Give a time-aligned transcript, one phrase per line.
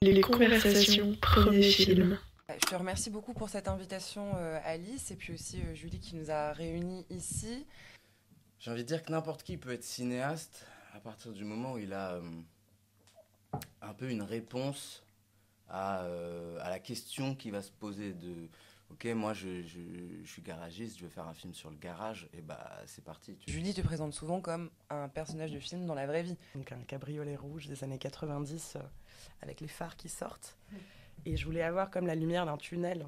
[0.00, 2.20] Les conversations, premier film.
[2.48, 6.14] Je te remercie beaucoup pour cette invitation, euh, Alice, et puis aussi euh, Julie qui
[6.14, 7.66] nous a réunis ici.
[8.60, 11.78] J'ai envie de dire que n'importe qui peut être cinéaste à partir du moment où
[11.78, 12.22] il a euh,
[13.82, 15.04] un peu une réponse
[15.68, 16.06] à,
[16.60, 18.48] à, la question qui va se poser de
[18.90, 22.40] Ok, moi je, je, suis garagiste, je veux faire un film sur le garage, et
[22.40, 23.36] bah c'est parti.
[23.46, 26.36] Julie te présente souvent comme un personnage de film dans la vraie vie.
[26.54, 28.78] Donc un cabriolet rouge des années 90
[29.42, 30.56] avec les phares qui sortent.
[31.24, 33.06] Et je voulais avoir comme la lumière d'un tunnel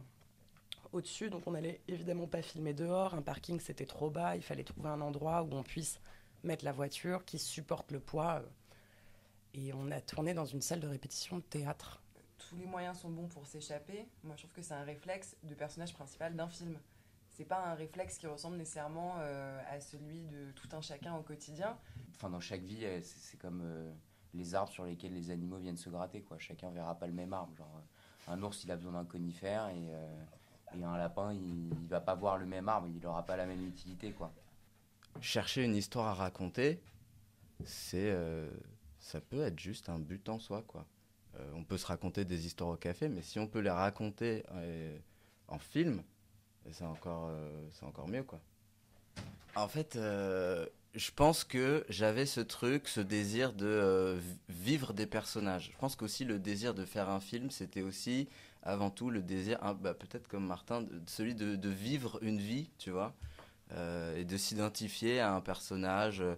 [0.93, 3.15] au-dessus, donc on n'allait évidemment pas filmer dehors.
[3.15, 6.01] Un parking c'était trop bas, il fallait trouver un endroit où on puisse
[6.43, 8.43] mettre la voiture qui supporte le poids.
[9.55, 12.03] Et on a tourné dans une salle de répétition de théâtre.
[12.39, 14.09] Tous les moyens sont bons pour s'échapper.
[14.25, 16.79] Moi je trouve que c'est un réflexe de personnage principal d'un film.
[17.31, 21.23] C'est pas un réflexe qui ressemble nécessairement euh, à celui de tout un chacun au
[21.23, 21.79] quotidien.
[22.17, 23.91] Enfin, dans chaque vie, c'est comme euh,
[24.35, 26.23] les arbres sur lesquels les animaux viennent se gratter.
[26.23, 26.39] Quoi.
[26.39, 27.55] Chacun verra pas le même arbre.
[27.57, 27.81] Genre,
[28.29, 30.25] euh, un ours, il a besoin d'un conifère et, euh,
[30.79, 32.89] et, un lapin, il, il va pas voir le même arbre.
[32.89, 34.13] Il n'aura pas la même utilité.
[34.13, 34.33] Quoi.
[35.21, 36.81] Chercher une histoire à raconter,
[37.65, 38.49] c'est, euh,
[38.99, 40.63] ça peut être juste un but en soi.
[40.67, 40.87] Quoi.
[41.55, 44.45] on peut se raconter des histoires au café, mais si on peut les raconter
[45.49, 46.03] en film,
[46.71, 47.31] c'est encore,
[47.73, 48.23] c'est encore mieux.
[48.23, 48.41] Quoi.
[49.57, 49.99] En fait,
[50.95, 55.71] je pense que j'avais ce truc, ce désir de euh, vivre des personnages.
[55.73, 58.29] Je pense qu'aussi le désir de faire un film, c'était aussi
[58.63, 62.91] avant tout le désir, hein, bah, peut-être comme Martin, celui de, vivre une vie, tu
[62.91, 63.15] vois,
[63.73, 66.35] euh, et de s'identifier à un personnage, euh,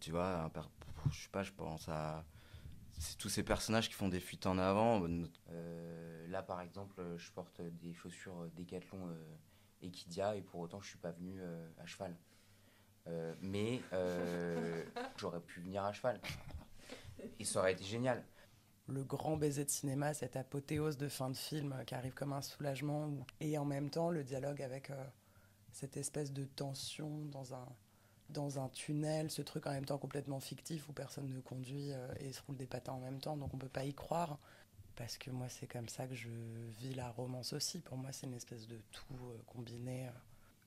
[0.00, 0.50] tu vois, un
[1.12, 2.24] je sais pas, je pense à
[3.18, 5.06] tous ces personnages qui font des fuites en avant.
[6.28, 9.16] là, par exemple, je porte des chaussures Decathlon
[9.82, 11.40] Equidia et pour autant, je suis pas venu
[11.78, 12.16] à cheval.
[13.08, 14.84] Euh, mais euh,
[15.16, 16.20] j'aurais pu venir à cheval.
[17.38, 18.24] Et ça aurait été génial.
[18.88, 22.42] Le grand baiser de cinéma, cette apothéose de fin de film qui arrive comme un
[22.42, 25.04] soulagement, et en même temps le dialogue avec euh,
[25.72, 27.66] cette espèce de tension dans un,
[28.30, 31.90] dans un tunnel, ce truc en même temps complètement fictif où personne ne conduit
[32.20, 34.38] et se roule des patins en même temps, donc on peut pas y croire.
[34.94, 36.30] Parce que moi, c'est comme ça que je
[36.78, 37.80] vis la romance aussi.
[37.80, 39.04] Pour moi, c'est une espèce de tout
[39.46, 40.08] combiné.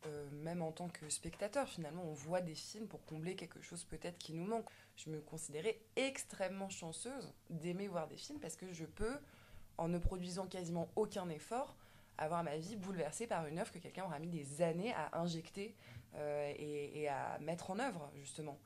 [0.05, 3.83] Euh, même en tant que spectateur, finalement, on voit des films pour combler quelque chose
[3.83, 4.69] peut-être qui nous manque.
[4.95, 9.19] Je me considérais extrêmement chanceuse d'aimer voir des films parce que je peux,
[9.77, 11.75] en ne produisant quasiment aucun effort,
[12.17, 15.75] avoir ma vie bouleversée par une œuvre que quelqu'un aura mis des années à injecter
[16.15, 18.57] euh, et, à mettre en œuvre, justement.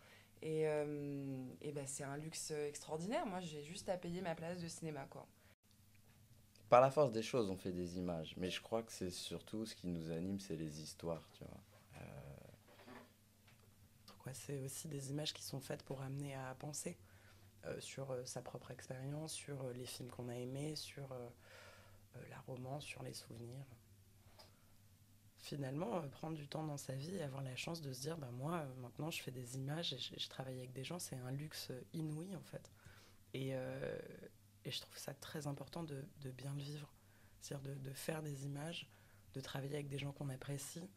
[0.43, 3.25] Et, euh, et ben, c'est un luxe extraordinaire.
[3.25, 5.25] Moi, j'ai juste à payer ma place de cinéma, quoi
[6.69, 8.33] par la force des choses, on fait des images.
[8.37, 11.61] Mais je crois que c'est surtout ce qui nous anime, c'est les histoires, tu vois.
[11.97, 12.33] Euh...
[14.33, 16.97] C'est aussi des images qui sont faites pour amener à penser
[17.65, 21.15] euh, sur euh, sa propre expérience, sur les films qu'on a aimés, sur
[22.29, 23.65] la romance, sur les souvenirs.
[25.37, 28.31] Finalement, prendre du temps dans sa vie et avoir la chance de se dire, bah,
[28.31, 31.31] moi, maintenant, je fais des images et je, je travaille avec des gens, c'est un
[31.31, 32.71] luxe inouï, en fait.
[33.33, 33.53] Et,
[34.65, 36.91] et je trouve ça très important de, bien le vivre.
[37.41, 38.87] C'est-à-dire de, faire des images,
[39.33, 40.89] de travailler avec des gens qu'on apprécie,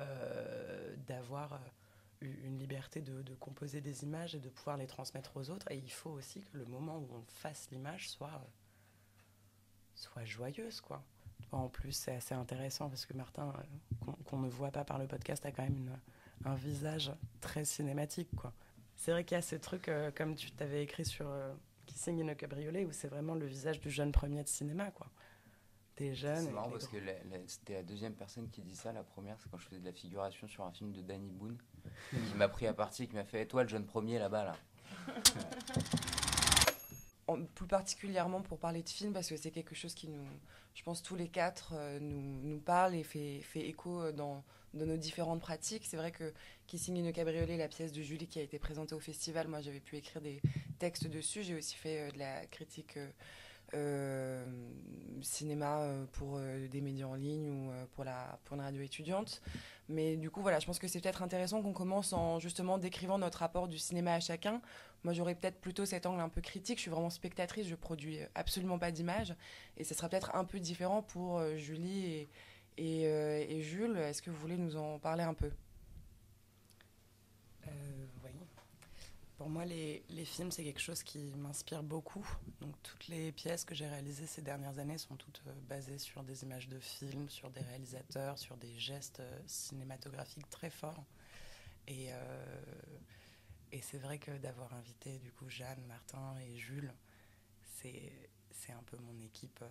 [0.00, 1.58] euh, d'avoir euh,
[2.20, 5.70] une liberté de, composer des images et de pouvoir les transmettre aux autres.
[5.70, 8.46] Et il faut aussi que le moment où on fasse l'image soit,
[9.94, 11.02] soit joyeuse, quoi.
[11.50, 14.98] En plus, c'est assez intéressant parce que Martin, euh, qu'on qu ne voit pas par
[14.98, 15.98] le podcast, a quand même
[16.44, 18.28] un visage très cinématique.
[18.96, 21.54] C'est vrai qu'il y a ce truc, euh, comme tu t'avais écrit sur euh,
[21.88, 25.08] Kissing in a Cabriolet où c'est vraiment le visage du jeune premier de cinéma quoi.
[25.96, 26.44] Des jeunes.
[26.44, 26.98] C'est marrant parce gros...
[26.98, 27.04] que
[27.46, 28.92] c'était la deuxième personne qui dit ça.
[28.92, 31.58] La première, c'est quand je faisais de la figuration sur un film de Danny Boone,
[32.12, 34.56] qui m'a pris à partie, qui m'a fait Toi, le jeune premier là-bas là.
[37.54, 40.26] plus particulièrement pour parler de film, parce que c'est quelque chose qui nous,
[40.74, 44.42] je pense, tous les quatre euh, nous, nous parle et fait, fait écho dans,
[44.74, 45.84] dans nos différentes pratiques.
[45.86, 46.32] C'est vrai que
[46.66, 49.60] Kissing in a Cabriolet, la pièce de Julie qui a été présentée au festival, moi
[49.60, 50.40] j'avais pu écrire des
[50.78, 51.42] textes dessus.
[51.42, 53.08] J'ai aussi fait euh, de la critique euh,
[53.74, 54.44] euh,
[55.20, 59.42] cinéma euh, pour euh, des médias en ligne ou pour, la, pour une radio étudiante.
[59.88, 63.18] Mais du coup, voilà, je pense que c'est peut-être intéressant qu'on commence en justement décrivant
[63.18, 64.60] notre rapport du cinéma à chacun.
[65.04, 66.78] Moi, j'aurais peut-être plutôt cet angle un peu critique.
[66.78, 69.34] Je suis vraiment spectatrice, je produis absolument pas d'image.
[69.76, 72.28] Et ce sera peut-être un peu différent pour Julie
[72.76, 73.96] et, et Jules.
[73.96, 75.50] Est-ce que vous voulez nous en parler un peu
[77.68, 78.30] euh, oui.
[79.38, 82.28] Pour moi, les, films, c'est quelque chose qui m'inspire beaucoup.
[82.60, 86.24] Donc, toutes les pièces que j'ai réalisées ces dernières années sont toutes euh, basées sur
[86.24, 91.04] des images de films, sur des réalisateurs, sur des gestes euh, cinématographiques très forts.
[91.86, 92.62] Et, euh,
[93.70, 96.92] et c'est vrai que d'avoir invité du coup Jeanne, Martin et Jules,
[97.62, 99.62] c'est un peu mon équipe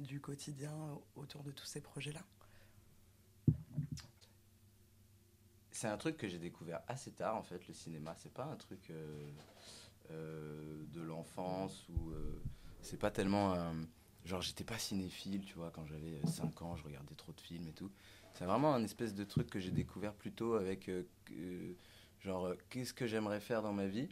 [0.00, 0.74] du quotidien
[1.14, 2.20] autour de tous ces projets-là.
[5.74, 8.14] C'est un truc que j'ai découvert assez tard en fait, le cinéma.
[8.16, 9.28] C'est pas un truc euh,
[10.12, 12.40] euh, de l'enfance ou euh,
[12.80, 13.56] c'est pas tellement.
[14.24, 17.66] genre, j'étais pas cinéphile, tu vois, quand j'avais 5 ans, je regardais trop de films
[17.66, 17.90] et tout.
[18.34, 20.88] C'est vraiment un espèce de truc que j'ai découvert plutôt avec.
[22.20, 24.08] genre, qu'est-ce que j'aimerais faire dans ma vie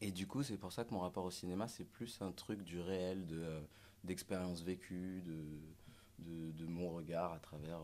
[0.00, 2.62] Et du coup, c'est pour ça que mon rapport au cinéma, c'est plus un truc
[2.62, 3.60] du réel, de
[4.04, 7.80] d'expériences vécues, de, de, mon regard à travers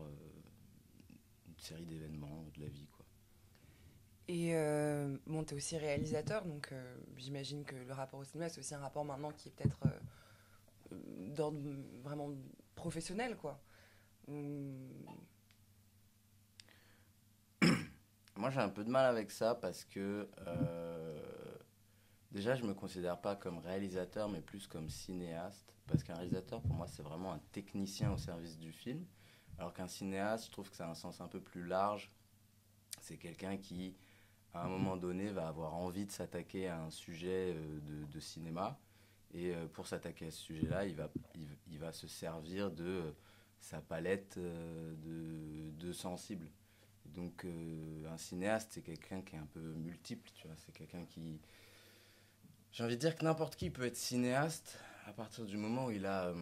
[1.63, 2.87] série d'événements de la vie.
[2.87, 3.05] Quoi.
[4.27, 8.49] Et euh, bon, tu es aussi réalisateur, donc euh, j'imagine que le rapport au cinéma,
[8.49, 9.79] c'est aussi un rapport maintenant qui est peut-être
[10.91, 11.59] d'ordre
[12.03, 12.29] vraiment
[12.75, 13.59] professionnel, quoi.
[18.35, 20.27] Moi, j'ai un peu de mal avec ça parce que
[22.31, 26.75] déjà, je me considère pas comme réalisateur, mais plus comme cinéaste parce qu'un réalisateur, pour
[26.75, 29.05] moi, c'est vraiment un technicien au service du film,
[29.57, 32.11] alors qu'un cinéaste, je trouve que ça a un sens un peu plus large.
[33.01, 33.95] C'est quelqu'un qui,
[34.53, 38.19] à un moment donné, va avoir envie de s'attaquer à un sujet euh, de, de
[38.19, 38.79] cinéma,
[39.33, 41.09] et euh, pour s'attaquer à ce sujet-là, il va,
[41.67, 43.11] il, va se servir de euh,
[43.59, 46.49] sa palette de, de sensibles.
[47.05, 51.39] Donc un cinéaste, c'est quelqu'un qui est un peu multiple, tu vois, c'est quelqu'un qui...
[52.71, 55.91] J'ai envie de dire que n'importe qui peut être cinéaste, à partir du moment où
[55.91, 56.33] il a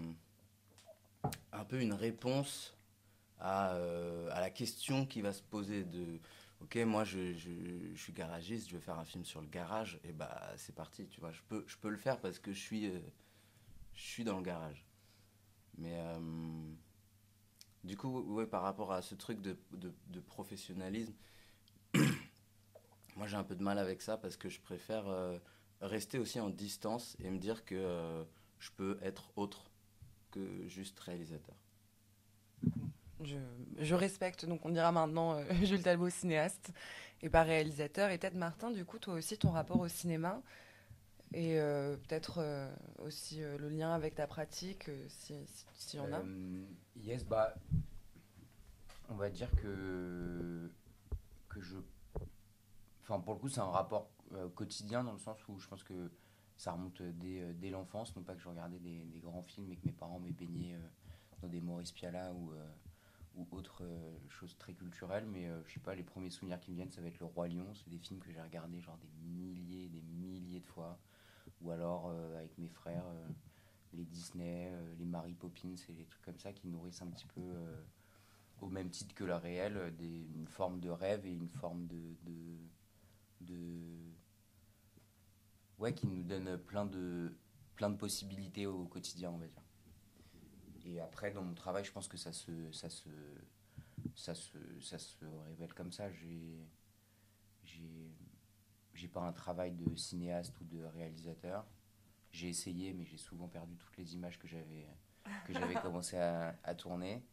[1.51, 2.73] un peu une réponse
[3.41, 6.19] à, euh, à, la question qui va se poser de
[6.61, 10.11] ok moi je, je, suis garagiste je vais faire un film sur le garage et
[10.11, 12.85] bah c'est parti tu vois je peux je peux le faire parce que je suis
[12.87, 12.99] euh,
[13.95, 14.85] je suis dans le garage
[15.77, 15.97] mais
[17.83, 21.13] du coup ouais par rapport à ce truc de, de professionnalisme
[23.15, 25.05] moi j'ai un peu de mal avec ça parce que je préfère
[25.81, 28.23] rester aussi en distance et me dire que
[28.59, 29.71] je peux être autre
[30.29, 31.55] que juste réalisateur.
[33.23, 36.71] Je, respecte, donc on dira maintenant euh, Jules Talbot, cinéaste
[37.21, 38.09] et pas réalisateur.
[38.09, 40.41] Et peut-être Martin, du coup, toi aussi, ton rapport au cinéma
[41.33, 42.69] et euh, peut-être euh,
[42.99, 45.35] aussi le lien avec ta pratique, si,
[45.73, 46.21] si, y en a.
[46.97, 47.55] yes, bah,
[49.09, 50.69] on va dire que,
[51.47, 51.77] que je.
[53.03, 54.09] Enfin, pour le coup, c'est un rapport
[54.55, 56.11] quotidien dans le sens où je pense que
[56.57, 58.15] ça remonte dès, dès l'enfance.
[58.15, 60.77] Non pas que je regardais des, des, grands films et que mes parents m'aient baigné
[61.41, 62.53] dans des Maurice Piala ou,
[63.35, 63.83] ou autre
[64.29, 67.07] chose très culturelle, mais je sais pas, les premiers souvenirs qui me viennent, ça va
[67.07, 67.73] être Le Roi Lion.
[67.73, 70.99] C'est des films que j'ai regardés genre des milliers, des milliers de fois.
[71.61, 73.05] Ou alors avec mes frères,
[73.93, 77.41] les Disney, les Mary Poppins et les trucs comme ça qui nourrissent un petit peu
[78.61, 82.15] au même titre que le réel, des, une forme de rêve et une forme de,
[82.23, 82.57] de,
[83.41, 84.11] de
[85.79, 87.35] ouais, qui nous donne plein de,
[87.75, 89.63] plein de possibilités au quotidien, on va dire.
[90.85, 93.09] Et après, dans mon travail, je pense que ça se, ça se,
[94.15, 96.11] ça se, ça se révèle comme ça.
[96.11, 96.67] J'ai,
[97.63, 98.11] j'ai,
[98.93, 101.65] j'ai pas un travail de cinéaste ou de réalisateur.
[102.31, 104.87] J'ai essayé, mais j'ai souvent perdu toutes les images que j'avais,
[105.45, 107.23] que j'avais commencé à, à, tourner.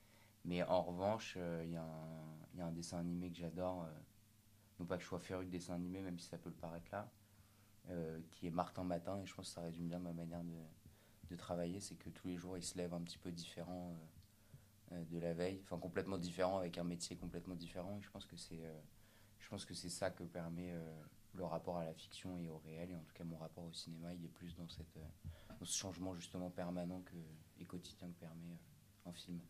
[0.45, 3.85] Mais en revanche, euh, il y, y, a un dessin animé que j'adore.
[3.85, 3.91] Euh,
[4.79, 6.89] non pas que je sois féru de dessin animé, même si ça peut le paraître
[6.93, 7.11] là.
[7.91, 10.55] Euh, qui est Martin Matin, et je pense que ça résume bien ma manière de,
[11.29, 13.95] de travailler, c'est que tous les jours, il se lève un petit peu différent
[14.93, 18.11] euh, euh, de la veille, enfin complètement différent, avec un métier complètement différent, et je
[18.11, 18.61] pense que c'est
[19.41, 20.75] je que c'est ça que permet
[21.33, 23.73] le rapport à la fiction et au réel, et en tout cas mon rapport au
[23.73, 24.99] cinéma, il est plus dans, cette,
[25.63, 27.17] ce changement justement permanent que,
[27.59, 28.59] et quotidien que permet
[29.07, 29.41] un film.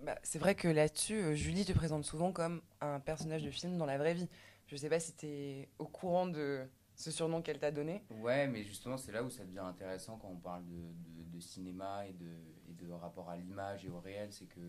[0.00, 3.86] Bah, c'est vrai que là-dessus, Julie te présente souvent comme un personnage de film dans
[3.86, 4.28] la vraie vie.
[4.66, 6.66] Je sais pas si tu es au courant de,
[7.02, 8.02] ce surnom qu'elle t'a donné.
[8.10, 12.12] Ouais, mais justement, c'est là où ça devient intéressant quand on parle de, cinéma et
[12.12, 14.60] de, rapport à l'image et au réel, c'est que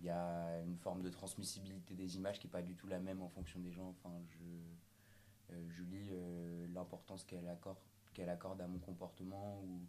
[0.00, 3.00] il y a une forme de transmissibilité des images qui n'est pas du tout la
[3.00, 3.88] même en fonction des gens.
[3.88, 7.48] Enfin, je, euh, je lis euh, l'importance qu'elle
[8.28, 9.80] accorde, à mon comportement ou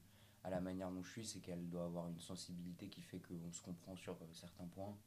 [0.44, 3.52] à la manière dont je suis, c'est qu'elle doit avoir une sensibilité qui fait qu'on
[3.52, 4.98] se comprend sur euh, certains points.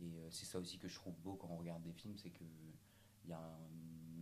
[0.00, 2.46] Et c'est ça aussi que je trouve beau quand on regarde des films, c'est qu'il
[3.26, 3.79] y a un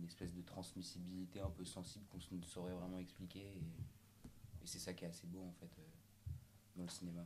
[0.09, 3.39] espèce de transmissibilité un peu sensible qu'on ne saurait vraiment expliquer.
[3.39, 3.63] Et,
[4.65, 6.31] c'est ça qui est assez beau en fait euh,
[6.75, 7.25] dans le cinéma.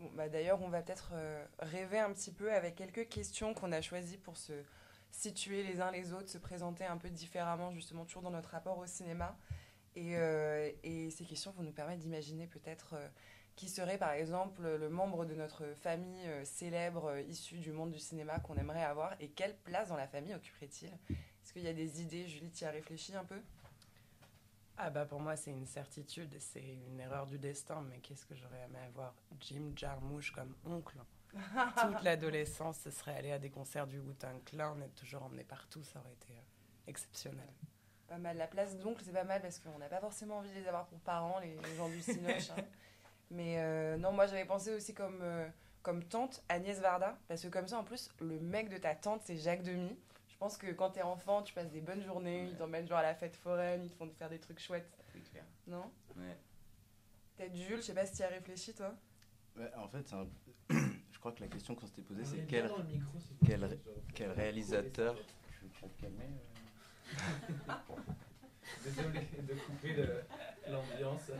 [0.00, 3.70] Bon, bah D'ailleurs, on va peut-être euh, rêver un petit peu avec quelques questions qu'on
[3.70, 4.52] a choisies pour se
[5.12, 8.78] situer les uns les autres, se présenter un peu différemment, justement, toujours dans notre rapport
[8.78, 9.38] au cinéma.
[9.94, 12.96] Et, euh, et ces questions vont nous permettre d'imaginer peut-être
[13.54, 18.38] qui serait par exemple le membre de notre famille célèbre issu du monde du cinéma
[18.38, 20.90] qu'on aimerait avoir et quelle place dans la famille occuperait-il
[21.42, 23.40] est-ce qu'il y a des idées, Julie, tu y as réfléchi un peu?
[24.82, 28.34] Ah bah pour moi c'est une certitude, c'est une erreur du destin, mais qu'est-ce que
[28.34, 29.14] j'aurais aimé avoir?
[29.38, 30.96] Jim Jarmusch comme oncle
[31.34, 35.84] Toute l'adolescence, ce serait aller à des concerts du Wu-Tang Clan, être toujours emmené partout,
[35.84, 36.42] ça aurait été euh,
[36.86, 37.48] exceptionnel.
[38.08, 38.36] Pas mal.
[38.36, 40.86] La place d'oncle, c'est pas mal parce qu'on n'a pas forcément envie de les avoir
[40.86, 42.50] pour parents, les, les gens du Cinoche.
[42.56, 42.62] hein.
[43.30, 45.46] Mais euh, non, moi j'avais pensé aussi comme, euh,
[45.82, 49.20] comme tante Agnès Varda, parce que comme ça en plus, le mec de ta tante
[49.24, 49.96] c'est Jacques Demy.
[50.40, 53.02] Je pense que quand t'es enfant, tu passes des bonnes journées, ils t'emmènent genre à
[53.02, 55.44] la fête foraine, ils te font faire des trucs chouettes, C'est clair.
[55.66, 55.90] non?
[56.16, 56.34] Ouais.
[57.36, 58.94] Peut-être Jules, je sais pas si tu y as réfléchi toi.
[59.54, 60.26] Ouais, en fait, un-
[61.12, 63.18] je crois que la question qu'on s'était posée, c'est est quel, micro,
[64.14, 66.24] quel, réalisateur Tu veux, tu veux te calmer
[67.68, 67.74] euh
[68.82, 70.22] Désolé de couper le-
[70.72, 71.32] l'ambiance.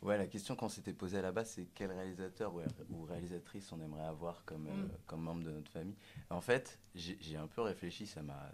[0.00, 3.72] Ouais, la question qu'on s'était posée à la base, c'est quel réalisateur ou, ou réalisatrice
[3.72, 4.90] on aimerait avoir comme, euh, Mm.
[5.06, 5.96] comme membre de notre famille.
[6.30, 8.50] En fait, j'ai un peu réfléchi, ça m'a.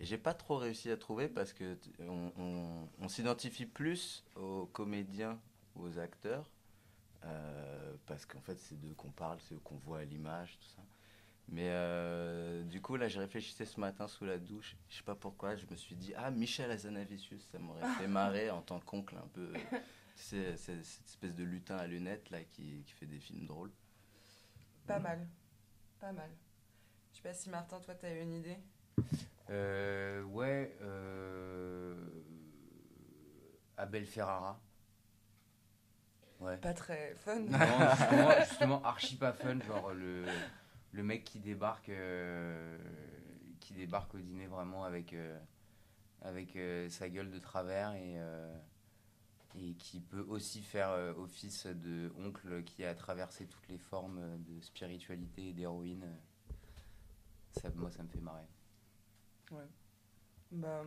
[0.00, 4.66] Et j'ai pas trop réussi à trouver parce que on, on- on s'identifie plus aux
[4.66, 5.40] comédiens
[5.74, 6.48] ou aux acteurs
[7.24, 10.68] euh, parce qu'en fait, c'est d'eux qu'on parle, c'est eux qu'on voit à l'image, tout
[10.68, 10.82] ça.
[11.48, 14.76] Mais euh, du coup, là, j'ai réfléchissais ce matin sous la douche.
[14.88, 18.50] Je sais pas pourquoi, je me suis dit, ah, Michel Azanavicius, ça m'aurait fait marrer
[18.50, 19.52] en tant qu'oncle un peu.
[20.20, 23.70] C'est c'est cette espèce de lutin à lunettes là qui, qui fait des films drôles.
[24.86, 25.26] Pas mal.
[26.00, 26.28] Pas mal.
[27.12, 28.58] Je sais pas si Martin, toi t'as une idée?
[29.48, 31.96] Euh, ouais, euh...
[33.76, 34.60] Abel Ferrara.
[36.40, 36.58] Ouais.
[36.58, 37.38] Pas très fun.
[37.38, 37.58] Non,
[37.96, 40.26] justement, justement, archi pas fun, genre le,
[40.92, 42.76] le mec qui débarque, euh,
[43.60, 45.38] qui débarque au dîner vraiment avec, euh,
[46.22, 48.58] avec euh, sa gueule de travers et, euh,
[49.56, 54.20] et qui peut aussi faire euh, office de oncle qui a traversé toutes les formes
[54.44, 56.06] de spiritualité et d'héroïne.
[57.52, 58.46] Ça, moi, ça me fait marrer.
[60.50, 60.84] Bah,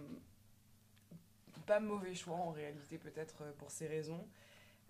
[1.65, 4.27] pas mauvais choix en réalité, peut-être euh, pour ces raisons.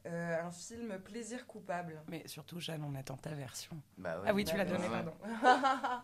[0.05, 2.01] Euh, un film Plaisir coupable.
[2.07, 3.79] Mais surtout, Jeanne, on attend ta version.
[3.97, 4.25] Bah ouais.
[4.29, 5.03] Ah oui, tu l'as D'accord, donné, Ouais.
[5.03, 6.03] pardon.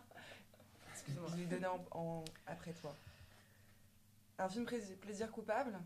[0.92, 1.28] Excuse-moi.
[1.32, 2.94] Je l'ai donné en, en- après toi.
[4.38, 4.66] Un film
[5.00, 5.78] plaisir coupable?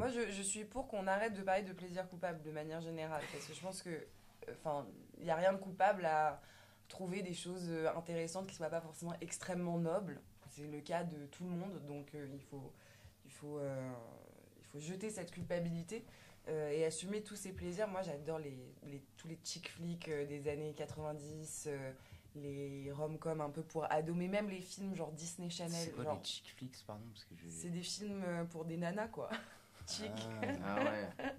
[0.00, 3.22] Moi, je, je suis pour qu'on arrête de parler de plaisir coupable de manière générale.
[3.32, 4.06] Parce que je pense que.
[4.52, 4.86] Enfin,
[5.18, 6.40] il n'y a rien de coupable à
[6.88, 10.18] trouver des choses euh, intéressantes qui ne soient pas forcément extrêmement nobles.
[10.48, 11.84] C'est le cas de tout le monde.
[11.86, 12.72] Donc, euh, il, faut,
[13.26, 13.92] il, faut, euh,
[14.58, 16.04] il faut jeter cette culpabilité
[16.48, 17.86] euh, et assumer tous ces plaisirs.
[17.86, 21.92] Moi, j'adore les, les- tous les chick flicks euh, des années 90, euh,
[22.36, 25.72] les rom-coms un peu pour ados, mais même les films genre Disney Channel.
[25.84, 27.48] C'est quoi genre, les chick flicks, pardon parce que je...
[27.48, 29.28] c'est des films pour des nanas, quoi.
[29.90, 30.10] Chic.
[30.42, 30.76] Ah.
[30.78, 31.08] Ah ouais.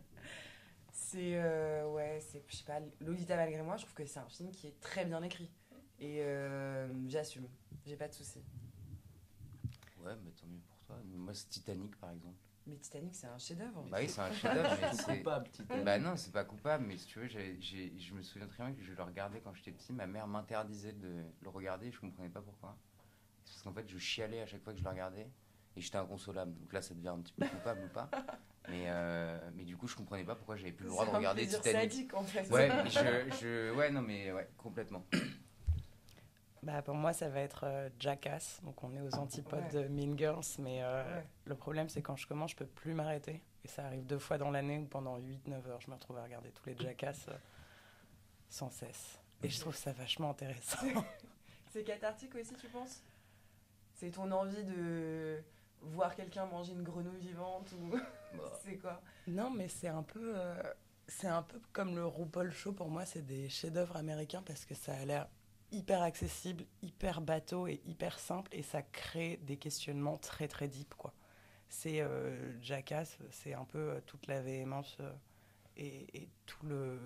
[0.94, 4.30] C'est, euh, ouais, c'est, je sais pas, Lolita malgré moi, je trouve que c'est un
[4.30, 5.52] film qui est très bien écrit.
[6.00, 7.50] Et euh, j'assume,
[7.86, 8.42] j'ai pas de soucis.
[10.00, 10.96] Ouais, mais tant mieux pour toi.
[11.14, 12.38] Moi, c'est Titanic, par exemple.
[12.66, 13.84] Mais Titanic, c'est un chef-d'œuvre.
[13.90, 15.18] Bah oui, c'est un chef-d'œuvre, mais c'est...
[15.18, 18.22] coupable, petit Bah non, c'est pas coupable, mais si tu veux, j'ai- j'ai- je me
[18.22, 19.92] souviens très bien que je le regardais quand j'étais petit.
[19.92, 22.78] Ma mère m'interdisait de le regarder et je comprenais pas pourquoi.
[23.44, 25.28] C'est parce qu'en fait, je chialais à chaque fois que je le regardais
[25.76, 26.54] et j'étais inconsolable.
[26.60, 28.10] Donc là, ça devient un petit peu coupable ou pas.
[28.70, 31.48] Mais, euh, mais du coup, je comprenais pas pourquoi j'avais plus le droit de regarder
[31.48, 31.92] Titanic.
[31.92, 32.48] sadique, en fait.
[32.52, 35.04] Ouais, mais je, je, ouais, non, mais ouais, complètement.
[36.64, 38.60] Bah, pour moi, ça va être euh, Jackass.
[38.64, 39.84] Donc, on est aux antipodes Ouais.
[39.84, 40.46] de Mean Girls.
[40.60, 41.26] Mais euh, Ouais.
[41.46, 43.42] le problème, c'est quand je commence, je peux plus m'arrêter.
[43.66, 46.24] Et ça arrive deux fois dans l'année où pendant 8-9 heures, je me retrouve à
[46.24, 47.34] regarder tous les Jackass euh,
[48.50, 49.20] sans cesse.
[49.42, 50.78] Et je trouve ça vachement intéressant.
[51.74, 53.02] C'est cathartique aussi, tu penses?
[53.96, 55.42] C'est ton envie de
[55.82, 57.90] voir quelqu'un manger une grenouille vivante ou
[58.38, 59.02] Bah, c'est quoi?
[59.28, 60.34] Non, mais c'est un peu.
[60.38, 60.62] euh,
[61.08, 62.72] c'est un peu comme le RuPaul Show.
[62.74, 65.28] Pour moi, c'est des chefs-d'œuvre américains parce que ça a l'air
[65.72, 68.50] hyper accessible, hyper bateau et hyper simple.
[68.54, 71.14] Et ça crée des questionnements très, très deep, quoi.
[71.70, 75.12] C'est euh, Jackass, c'est un peu euh, toute la véhémence euh,
[75.78, 77.00] et, et tout le,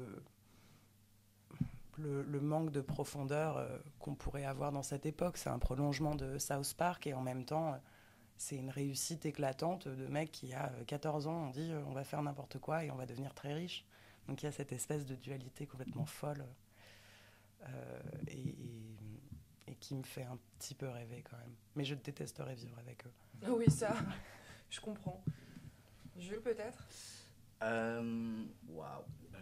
[1.98, 5.38] le, le manque de profondeur euh, qu'on pourrait avoir dans cette époque.
[5.38, 7.78] C'est un prolongement de South Park et en même temps, euh,
[8.38, 11.92] c'est une réussite éclatante de mec qui a euh, 14 ans, on dit euh, on
[11.94, 13.86] va faire n'importe quoi et on va devenir très riche.
[14.28, 16.46] Donc il y a cette espèce de dualité complètement folle
[17.68, 18.82] euh, et, et-
[19.68, 21.54] et qui me fait un petit peu rêver quand même.
[21.76, 23.12] Mais je détesterais vivre avec eux.
[23.44, 23.96] Ah Oui, ça,
[24.70, 25.24] je comprends.
[26.18, 26.88] Jules, peut-être?
[27.62, 29.04] Waouh.
[29.34, 29.38] Euh,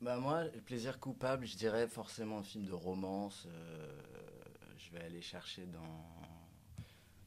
[0.00, 3.46] Bah moi, le plaisir coupable, je dirais forcément un film de romance.
[3.48, 4.00] euh,
[4.78, 6.10] je vais aller chercher dans.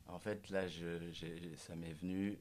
[0.10, 2.38] En fait, là, je, j'ai- ça m'est venu.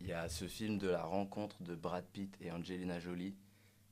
[0.00, 3.36] Il y a ce film de la rencontre de Brad Pitt et Angelina Jolie,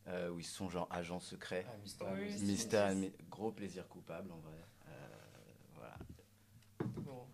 [0.09, 1.65] euh, où ils sont genre agents secrets.
[1.69, 2.39] ah, Mister Oui, Miss.
[2.39, 3.01] si, Mystère, si, si.
[3.03, 4.57] mi- gros plaisir coupable en vrai.
[4.89, 4.91] Euh,
[5.77, 5.97] voilà.
[7.03, 7.27] Bon.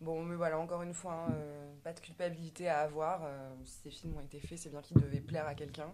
[0.00, 1.34] Bon, mais voilà, encore une fois, hein,
[1.82, 3.22] pas de culpabilité à avoir.
[3.64, 5.92] si ces films ont été faits, c'est bien qu'ils devaient plaire à quelqu'un.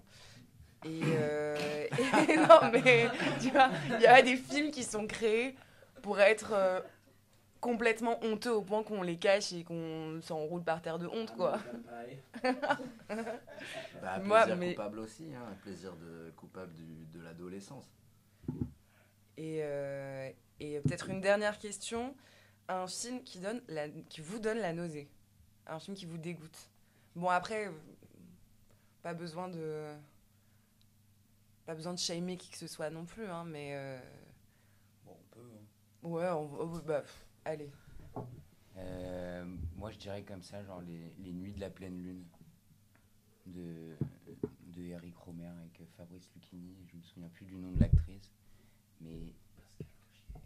[0.85, 0.89] Et,
[2.29, 3.07] et, non, mais
[3.41, 5.55] tu vois, il y a des films qui sont créés
[6.03, 6.83] pour être
[7.61, 11.59] complètement honteux au point qu'on les cache et qu'on s'enroule par terre de honte, quoi.
[12.43, 14.75] bah, plaisir mais...
[14.75, 17.85] coupable aussi, hein, plaisir de, coupable du, de l'adolescence.
[19.37, 22.15] Et, euh, et peut-être une dernière question,
[22.69, 25.09] un film qui, donne la, qui vous donne la nausée,
[25.67, 26.71] un film qui vous dégoûte.
[27.15, 27.71] Bon, après,
[29.03, 29.95] pas besoin de...
[31.67, 33.71] Pas besoin de shamer qui que ce soit non plus, hein, mais...
[33.75, 33.99] Euh,
[35.05, 35.41] bon, on peut...
[35.41, 36.09] Hein.
[36.09, 37.03] Ouais, on, bah,
[37.51, 37.73] Allez.
[38.77, 42.25] Euh, moi, je dirais comme ça, genre les, les, Nuits de la pleine lune
[43.47, 43.97] de,
[44.69, 46.77] de Eric Romer avec Fabrice Lucchini.
[46.87, 48.31] Je me souviens plus du nom de l'actrice,
[49.01, 49.35] mais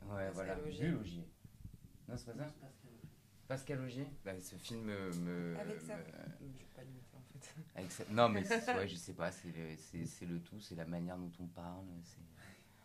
[0.07, 0.59] ouais, voilà.
[0.67, 0.93] Augier.
[2.09, 2.55] Non, c'est pas ça.
[3.49, 4.07] Pascal Augier.
[4.25, 5.59] Bah, ce film me.
[5.59, 5.99] Avec ça.
[5.99, 6.03] Me...
[6.57, 7.55] Je pas limiter en fait.
[7.75, 8.11] Avec.
[8.13, 9.31] Non, mais ouais, je sais pas.
[9.31, 10.59] C'est le, le tout.
[10.59, 11.85] C'est la manière dont on parle.
[12.03, 12.17] C'est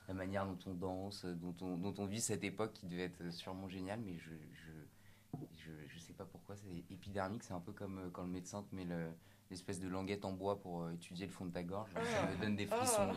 [0.10, 3.32] la manière dont on danse, dont on, dont on vit cette époque qui devait être
[3.32, 7.44] sûrement géniale, mais je, je, je, je sais pas pourquoi c'est épidermique.
[7.44, 8.88] C'est un peu comme euh, quand le médecin te met
[9.52, 11.92] l'espèce de languette en bois pour euh, étudier le fond de ta gorge.
[11.94, 13.12] Ça me donne des frissons.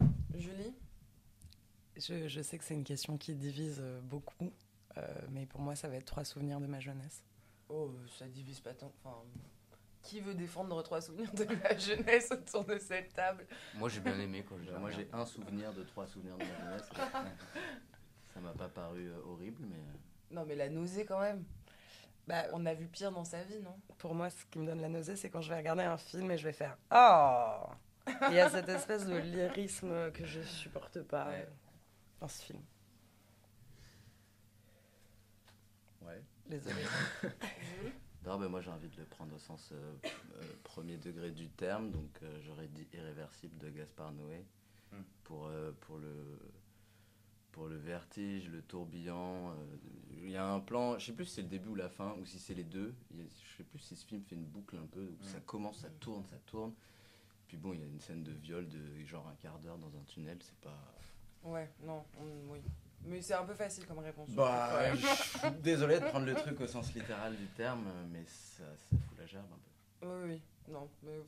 [0.00, 0.06] Oh.
[0.34, 0.74] Julie?
[1.96, 4.50] Je, je, sais que c'est une question qui divise euh, beaucoup,
[5.30, 7.22] mais pour moi, ça va être trois souvenirs de ma jeunesse.
[7.68, 8.92] Oh, ça divise pas tant.
[9.04, 9.18] Enfin,
[10.04, 14.18] qui veut défendre trois souvenirs de la jeunesse autour de cette table Moi, j'ai bien
[14.20, 16.88] aimé quand Moi, j'ai un souvenir de trois souvenirs de ma jeunesse.
[18.34, 19.76] ça m'a pas paru euh, horrible, mais.
[19.76, 19.98] Euh.
[20.30, 21.44] Non, mais la nausée quand même.
[22.26, 23.76] Bah, on a vu pire dans sa vie, non?
[23.98, 26.30] Pour moi, ce qui me donne la nausée, c'est quand je vais regarder un film
[26.30, 27.66] et je vais faire Oh
[28.30, 31.44] Il y a cette espèce de lyrisme que je supporte pas euh,
[32.20, 32.62] dans ce film.
[36.02, 36.22] Ouais.
[36.46, 36.84] Désolée.
[38.26, 41.48] Non, mais moi j'ai envie de le prendre au sens euh, euh, premier degré du
[41.48, 44.44] terme, donc euh, j'aurais dit irréversible de Gaspard Noé
[44.92, 45.02] hmm.
[45.24, 45.50] pour,
[45.82, 46.38] pour, le,
[47.52, 49.54] pour le vertige, le tourbillon.
[50.22, 52.14] Il y a un plan, je sais plus si c'est le début ou la fin,
[52.20, 52.94] ou si c'est les deux.
[53.14, 55.42] Je je sais plus si ce film fait une boucle un peu, où ça hmm.
[55.42, 56.72] commence, ça tourne, ça tourne.
[57.46, 59.94] Puis bon, il y a une scène de viol de genre un quart d'heure dans
[59.98, 60.78] un tunnel, c'est pas.
[61.44, 62.02] Ouais, non,
[62.48, 62.60] oui.
[63.06, 64.30] Mais c'est un peu facile comme réponse.
[64.30, 64.70] Bah,
[65.62, 69.26] désolé de prendre le truc au sens littéral du terme, mais ça, ça fout la
[69.26, 70.06] gerbe un peu.
[70.06, 71.20] Oui, oui, non, mais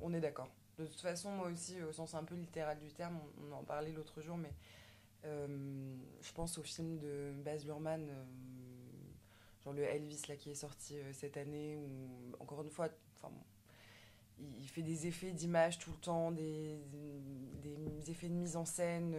[0.00, 0.48] on est d'accord.
[0.78, 3.92] De toute façon, moi aussi, au sens un peu littéral du terme, on, en parlait
[3.92, 4.52] l'autre jour, mais
[5.24, 8.24] euh, je pense au film de Baz Luhrmann, euh,
[9.62, 12.88] genre le Elvis là, qui est sorti euh, cette année, où, encore une fois,
[14.38, 16.76] il fait des effets d'image tout le temps, des,
[17.62, 19.14] des, effets de mise en scène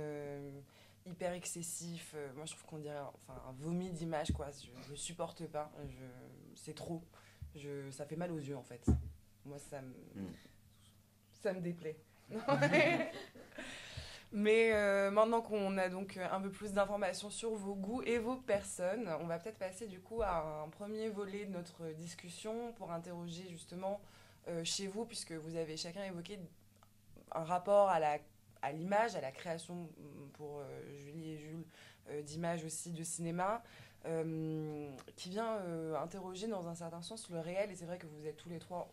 [1.06, 2.14] hyper excessif.
[2.16, 4.48] Euh, moi, je trouve qu'on dirait enfin, un vomi d'image, quoi.
[4.86, 5.72] Je ne supporte pas.
[5.88, 6.06] Je,
[6.56, 7.02] c'est trop.
[7.56, 8.86] Je, ça fait mal aux yeux, en fait.
[9.46, 10.34] Moi, ça me, hmm.
[11.42, 11.98] ça me déplaît.
[14.32, 18.38] mais euh, maintenant qu'on a donc un peu plus d'informations sur vos goûts et vos
[18.38, 22.92] personnes, on va peut-être passer du coup à un premier volet de notre discussion pour
[22.92, 24.02] interroger justement
[24.48, 26.40] euh, chez vous, puisque vous avez chacun évoqué
[27.32, 28.20] un rapport à la
[28.66, 30.66] à l'image, à la création mm, pour euh,
[30.98, 31.66] Julie et Jules
[32.10, 33.64] euh, d'images aussi de cinéma,
[34.06, 35.58] euh, qui vient
[36.00, 37.72] interroger dans un certain sens le réel.
[37.72, 38.92] Et c'est vrai que vous êtes tous les trois,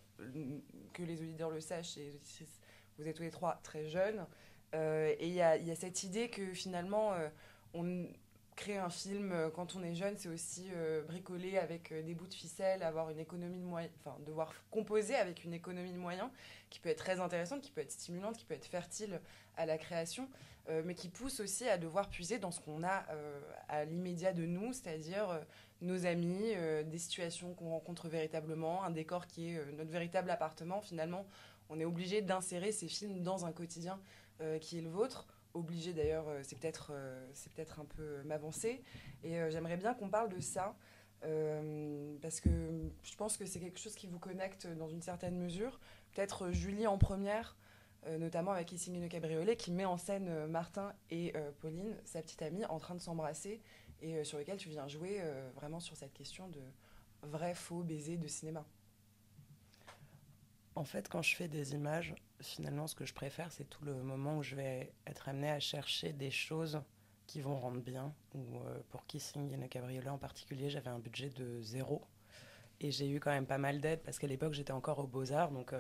[0.93, 2.19] que les auditeurs le sachent, et
[2.99, 4.27] vous êtes tous les trois très jeunes.
[4.75, 7.13] et il y y a, cette idée que finalement,
[7.75, 8.07] on
[8.57, 10.69] créer un film quand on est jeune, c'est aussi
[11.07, 15.45] bricoler avec des bouts de ficelle, avoir une économie de moyens, enfin devoir composer avec
[15.45, 16.29] une économie de moyens
[16.71, 19.21] qui peut être très intéressante, qui peut être stimulante, qui peut être fertile
[19.57, 20.29] à la création,
[20.69, 24.33] euh, mais qui pousse aussi à devoir puiser dans ce qu'on a euh, à l'immédiat
[24.33, 25.41] de nous, c'est-à-dire euh,
[25.81, 26.55] nos amis,
[26.87, 30.81] des situations qu'on rencontre véritablement, un décor qui est notre véritable appartement.
[30.81, 31.27] Finalement,
[31.71, 33.99] on est obligé d'insérer ces films dans un quotidien
[34.61, 35.27] qui est le vôtre.
[35.55, 36.93] Obligé d'ailleurs, c'est peut-être
[37.35, 38.83] c'est peut-être un peu m'avancer.
[39.23, 40.75] Et j'aimerais bien qu'on parle de ça.
[41.21, 42.49] parce que
[43.03, 45.79] je pense que c'est quelque chose qui vous connecte dans une certaine mesure.
[46.13, 47.57] Peut-être Julie en première,
[48.07, 51.53] euh, notamment avec Kissing in a Cabriolet, qui met en scène euh, Martin et euh,
[51.61, 53.61] Pauline, sa petite amie, en train de s'embrasser,
[54.01, 55.23] et sur lequel tu viens jouer
[55.55, 56.61] vraiment sur cette question de
[57.23, 58.67] vrai, faux baiser de cinéma.
[60.75, 63.95] En fait, quand je fais des images, finalement, ce que je préfère, c'est tout le
[63.95, 66.81] moment où je vais être amenée à chercher des choses
[67.27, 68.13] qui vont rendre bien.
[68.35, 72.03] Ou pour Kissing in a Cabriolet en particulier, j'avais un budget de zéro.
[72.81, 75.53] Et j'ai eu quand même pas mal d'aide parce qu'à l'époque, j'étais encore aux Beaux-Arts.
[75.53, 75.73] Donc,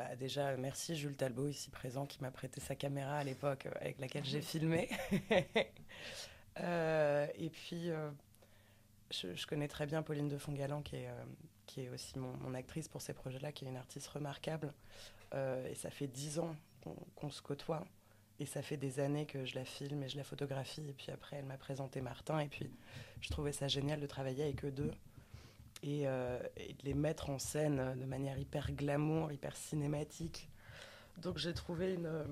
[0.00, 3.72] bah, déjà, merci Jules Talbot, ici présent, qui m'a prêté sa caméra à l'époque euh,
[3.80, 4.88] avec laquelle j'ai filmé.
[6.58, 8.10] Euh, et puis, euh,
[9.10, 11.24] je, connais très bien Pauline de Fongalan, qui est, euh,
[11.64, 14.74] qui est aussi mon, actrice pour ces projets-là, qui est une artiste remarquable.
[15.34, 16.56] Euh, et ça fait dix ans
[17.14, 17.86] qu'on se côtoie.
[18.38, 20.88] Et ça fait des années que je la filme et je la photographie.
[20.88, 22.38] Et puis après, elle m'a présenté Martin.
[22.40, 22.70] Et puis,
[23.20, 24.92] je trouvais ça génial de travailler avec eux deux.
[25.82, 30.48] Et, euh, de les mettre en scène de manière hyper glamour, hyper cinématique.
[31.18, 32.24] Donc, j'ai trouvé une,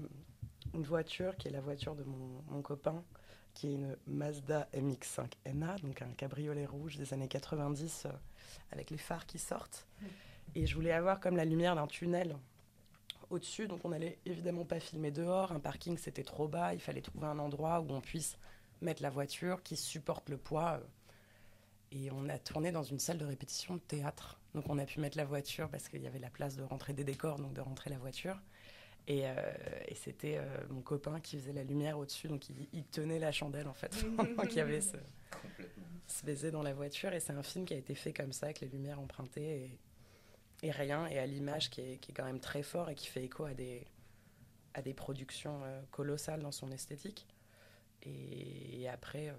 [0.73, 3.05] une, voiture qui est la voiture de mon, mon copain,
[3.53, 8.11] qui est une Mazda MX-5 NA, donc un cabriolet rouge des années 90 euh,
[8.73, 9.87] avec les phares qui sortent.
[10.55, 12.37] Et je voulais avoir comme la lumière d'un tunnel
[13.31, 15.53] au-dessus, donc on n'allait évidemment pas filmer dehors.
[15.53, 18.39] Un parking c'était trop bas, il fallait trouver un endroit où on puisse
[18.81, 20.81] mettre la voiture qui supporte le poids.
[21.91, 24.39] Et on a tourné dans une salle de répétition de théâtre.
[24.55, 26.93] Donc on a pu mettre la voiture parce qu'il y avait la place de rentrer
[26.93, 28.39] des décors, donc de rentrer la voiture.
[29.07, 29.33] Et, euh,
[29.87, 33.67] et c'était euh, mon copain qui faisait la lumière au-dessus, donc il, tenait la chandelle
[33.67, 34.99] en fait, pendant qu'il y avait ce,
[36.07, 37.15] ce, baiser dans la voiture.
[37.15, 39.79] Et c'est un film qui a été fait comme ça, avec les lumières empruntées et,
[40.63, 43.45] et rien, et à l'image qui est, quand même très fort et qui fait écho
[43.45, 43.87] à des,
[44.75, 47.27] à des productions euh, colossales dans son esthétique.
[48.03, 49.35] Et, après.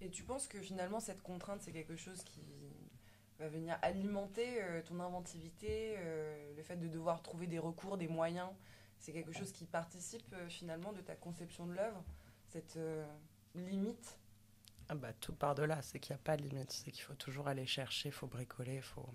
[0.00, 2.42] Et tu penses que finalement cette contrainte c'est quelque chose qui
[3.38, 8.08] va venir alimenter euh, ton inventivité, euh, le fait de devoir trouver des recours, des
[8.08, 8.48] moyens?
[8.98, 12.02] C'est quelque chose qui participe euh, finalement de ta conception de l'œuvre,
[12.48, 12.78] cette
[13.54, 14.18] limite?
[14.88, 17.02] Ah bah tout par de là, c'est qu'il n'y a pas de limite, c'est qu'il
[17.02, 19.08] faut toujours aller chercher, il faut bricoler, faut.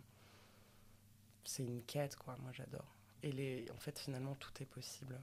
[1.43, 2.95] C'est une quête quoi, moi j'adore.
[3.23, 5.19] Et les, en fait finalement tout est possible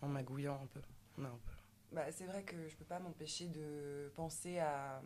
[0.00, 0.80] en magouillant un peu.
[1.22, 1.52] un peu.
[1.92, 5.00] Bah, c'est vrai que je peux pas m'empêcher de penser à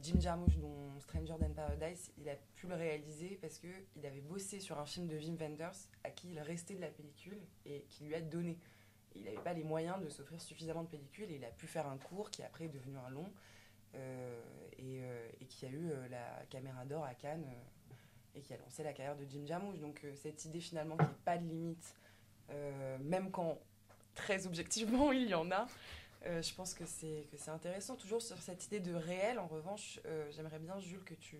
[0.00, 4.60] Jim Jarmusch, dont Stranger Than Paradise, il a pu le réaliser parce qu'il avait bossé
[4.60, 8.04] sur un film de Wim Wenders à qui il restait de la pellicule et qui
[8.04, 8.58] lui a donné.
[9.16, 11.86] Il n'avait pas les moyens de s'offrir suffisamment de pellicule et il a pu faire
[11.86, 13.30] un cours qui après est devenu un long
[13.96, 14.40] euh,
[14.78, 17.46] euh, et, qui a eu euh, la caméra d'or à Cannes
[18.34, 19.78] et qui a lancé la carrière de Jim Jarmusch.
[19.78, 21.96] Donc cette idée finalement qu'il n'y ait pas de limite,
[23.00, 23.58] même quand
[24.14, 25.66] très objectivement il y en a,
[26.24, 27.96] je pense que c'est intéressant.
[27.96, 30.00] Toujours sur cette idée de réel, en revanche,
[30.30, 31.38] j'aimerais bien, Jules, que tu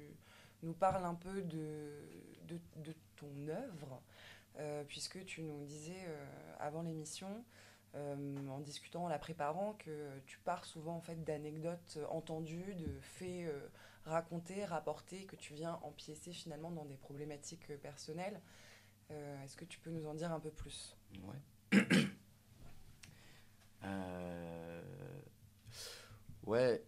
[0.62, 1.90] nous parles un peu de,
[2.48, 4.00] de, de ton œuvre,
[4.88, 6.08] puisque tu nous disais
[6.58, 7.44] avant l'émission,
[7.96, 13.50] en discutant, en la préparant, que tu pars souvent en fait d'anecdotes entendues, de faits
[14.04, 18.40] racontés, rapportés, que tu viens empiécer finalement dans des problématiques personnelles.
[19.10, 20.96] Est-ce que tu peux nous en dire un peu plus?
[21.22, 21.80] Ouais.
[23.84, 24.82] Euh,
[26.44, 26.84] ouais.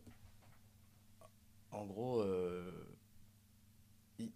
[1.71, 2.97] En gros, euh,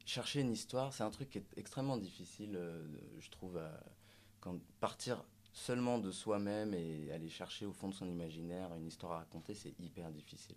[0.04, 2.86] chercher une histoire, c'est un truc qui est extrêmement difficile, euh,
[3.18, 3.60] je trouve,
[4.40, 9.12] quand partir seulement de soi-même et aller chercher au fond de son imaginaire une histoire
[9.12, 10.56] à raconter, c'est hyper difficile.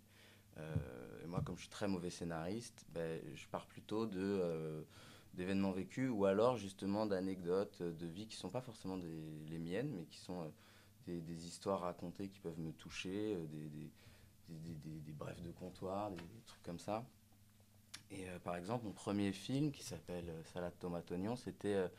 [0.58, 4.86] et moi, comme je suis très mauvais scénariste, ben, je pars plutôt de
[5.34, 9.92] d'événements vécus ou alors justement d'anecdotes de vie qui sont pas forcément des, les miennes,
[9.94, 10.50] mais qui sont
[11.08, 13.70] des, histoires racontées qui peuvent me toucher, euh, des,
[14.50, 17.06] des, brefs de comptoir, des, trucs comme ça.
[18.12, 21.90] Et euh, par exemple, mon premier film qui s'appelle euh, Salade tomate oignon, c'était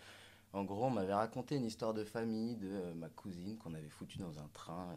[0.57, 4.19] en gros, on m'avait raconté une histoire de famille de ma cousine qu'on avait foutue
[4.19, 4.97] dans un train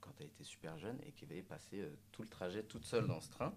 [0.00, 3.20] quand elle était super jeune et qui avait passé tout le trajet toute seule dans
[3.20, 3.54] ce train.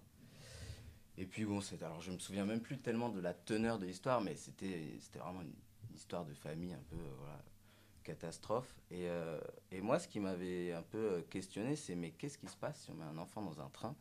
[1.17, 4.21] Et puis bon, alors je me souviens même plus tellement de la teneur de l'histoire,
[4.21, 5.53] mais c'était vraiment une,
[5.95, 7.39] histoire de famille un peu voilà,
[8.03, 8.73] catastrophe.
[8.89, 9.39] Et, euh,
[9.71, 12.81] et, moi, ce qui m'avait un peu euh, questionné, c'est mais qu'est-ce qui se passe
[12.81, 13.95] si on met un enfant dans un train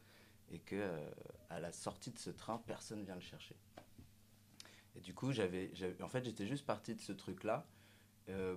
[0.50, 1.10] et que euh,
[1.50, 3.56] à la sortie de ce train, personne vient le chercher?
[4.96, 5.70] Et du coup, j'avais,
[6.02, 7.66] en fait, j'étais juste parti de ce truc-là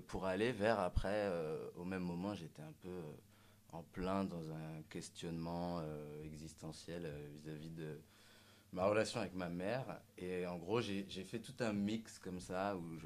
[0.08, 1.32] pour aller vers après.
[1.76, 3.02] au même moment, j'étais un peu
[3.72, 5.82] en plein dans un questionnement
[6.24, 8.00] existentiel vis-à-vis de
[8.74, 10.02] ma relation avec ma mère.
[10.18, 13.00] Et en gros, j'ai fait tout un mix comme ça où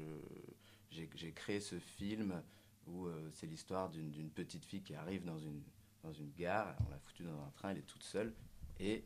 [0.90, 2.42] j'ai créé ce film
[2.86, 5.62] où euh, c'est l'histoire d'une petite fille qui arrive dans une,
[6.02, 8.34] dans une gare, on l'a foutue dans un train, elle est toute seule,
[8.78, 9.04] et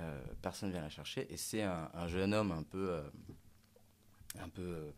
[0.00, 1.32] euh, personne ne vient la chercher.
[1.32, 3.02] Et c'est un, jeune homme un peu, euh,
[4.38, 4.92] un peu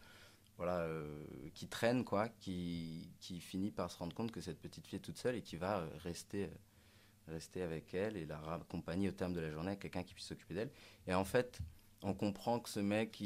[0.56, 0.88] voilà,
[1.54, 5.02] qui traîne, quoi, qui, qui, finit par se rendre compte que cette petite fille est
[5.02, 6.50] toute seule et qui va rester,
[7.28, 10.54] rester avec elle et la raccompagner au terme de la journée quelqu'un qui puisse s'occuper
[10.54, 10.70] d'elle.
[11.06, 11.60] Et en fait,
[12.02, 13.22] on comprend que ce mec,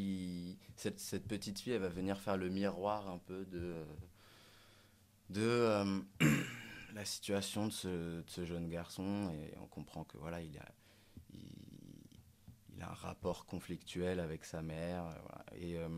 [0.77, 3.85] cette, petite fille, elle va venir faire le miroir un peu de,
[5.31, 6.01] de euh,
[6.95, 7.73] la situation de
[8.27, 9.31] ce, jeune garçon.
[9.35, 10.69] Et on comprend que voilà, il a,
[11.35, 11.62] il,
[12.83, 15.05] un rapport conflictuel avec sa mère.
[15.55, 15.89] Et euh,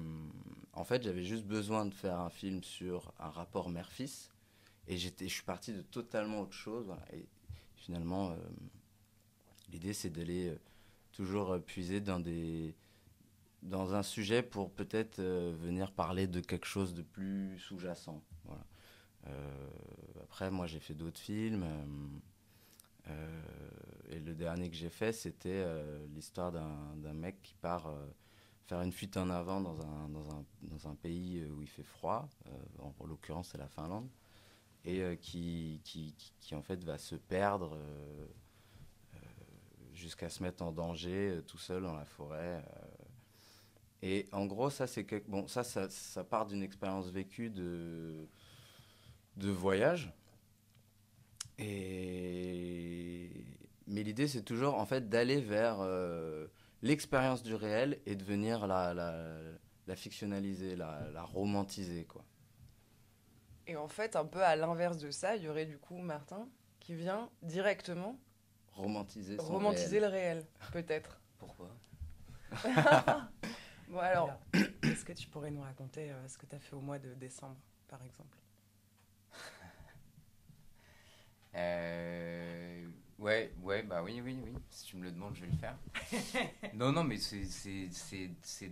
[0.72, 4.30] en fait, j'avais juste besoin de faire un film sur un rapport mère-fils.
[4.86, 6.94] Et je suis parti de totalement autre chose.
[7.12, 7.26] Et
[7.76, 8.36] finalement, euh,
[9.72, 10.56] l'idée, c'est d'aller
[11.12, 12.74] toujours puiser dans, des,
[13.62, 18.22] dans un sujet pour peut-être venir parler de quelque chose de plus sous-jacent.
[20.22, 21.64] Après, moi, j'ai fait d'autres films.
[24.08, 25.64] Et le dernier que j'ai fait, c'était
[26.14, 27.88] l'histoire d'un mec qui part
[28.66, 31.68] faire une fuite en avant dans un, dans un, dans un pays euh, où il
[31.68, 34.08] fait froid, euh, en, l'occurrence c'est la Finlande,
[34.84, 37.78] et euh, qui, qui, qui, en fait va se perdre
[39.92, 42.64] jusqu'à se mettre en danger tout seul dans la forêt.
[44.02, 48.26] et en gros, ça, c'est bon, ça, ça, ça part d'une expérience vécue de,
[49.36, 50.12] de voyage.
[51.58, 53.30] Et...
[53.86, 55.78] Mais l'idée, c'est toujours en fait d'aller vers
[56.82, 62.04] l'expérience du réel et de venir la, la, fictionnaliser, la, la, romantiser.
[62.04, 62.24] Quoi.
[63.66, 66.48] Et en fait, un peu à l'inverse de ça, il y aurait du coup Martin
[66.80, 68.18] qui vient directement
[68.72, 71.20] romantiser, romantiser le réel, peut-être.
[71.38, 71.70] Pourquoi?
[73.88, 74.30] Bon alors,
[74.82, 77.12] est-ce que tu pourrais nous raconter euh, ce que tu as fait au mois de
[77.14, 78.38] décembre, par exemple?
[81.54, 82.86] Euh,
[83.18, 84.52] Ouais, ouais, bah oui, oui, oui.
[84.68, 85.78] Si tu me le demandes, je vais le faire.
[86.74, 87.42] non, non, mais c'est.
[87.42, 88.68] euh,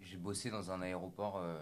[0.00, 1.58] j'ai bossé dans un aéroport euh,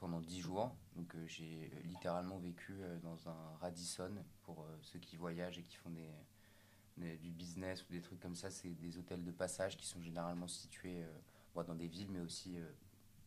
[0.00, 0.76] pendant 10 jours.
[0.96, 4.10] Donc euh, j'ai littéralement vécu dans un Radisson.
[4.42, 5.90] Pour ceux qui voyagent et qui font
[6.96, 10.02] des, du business ou des trucs comme ça, c'est des hôtels de passage qui sont
[10.02, 11.04] généralement situés
[11.54, 12.58] dans des villes, mais aussi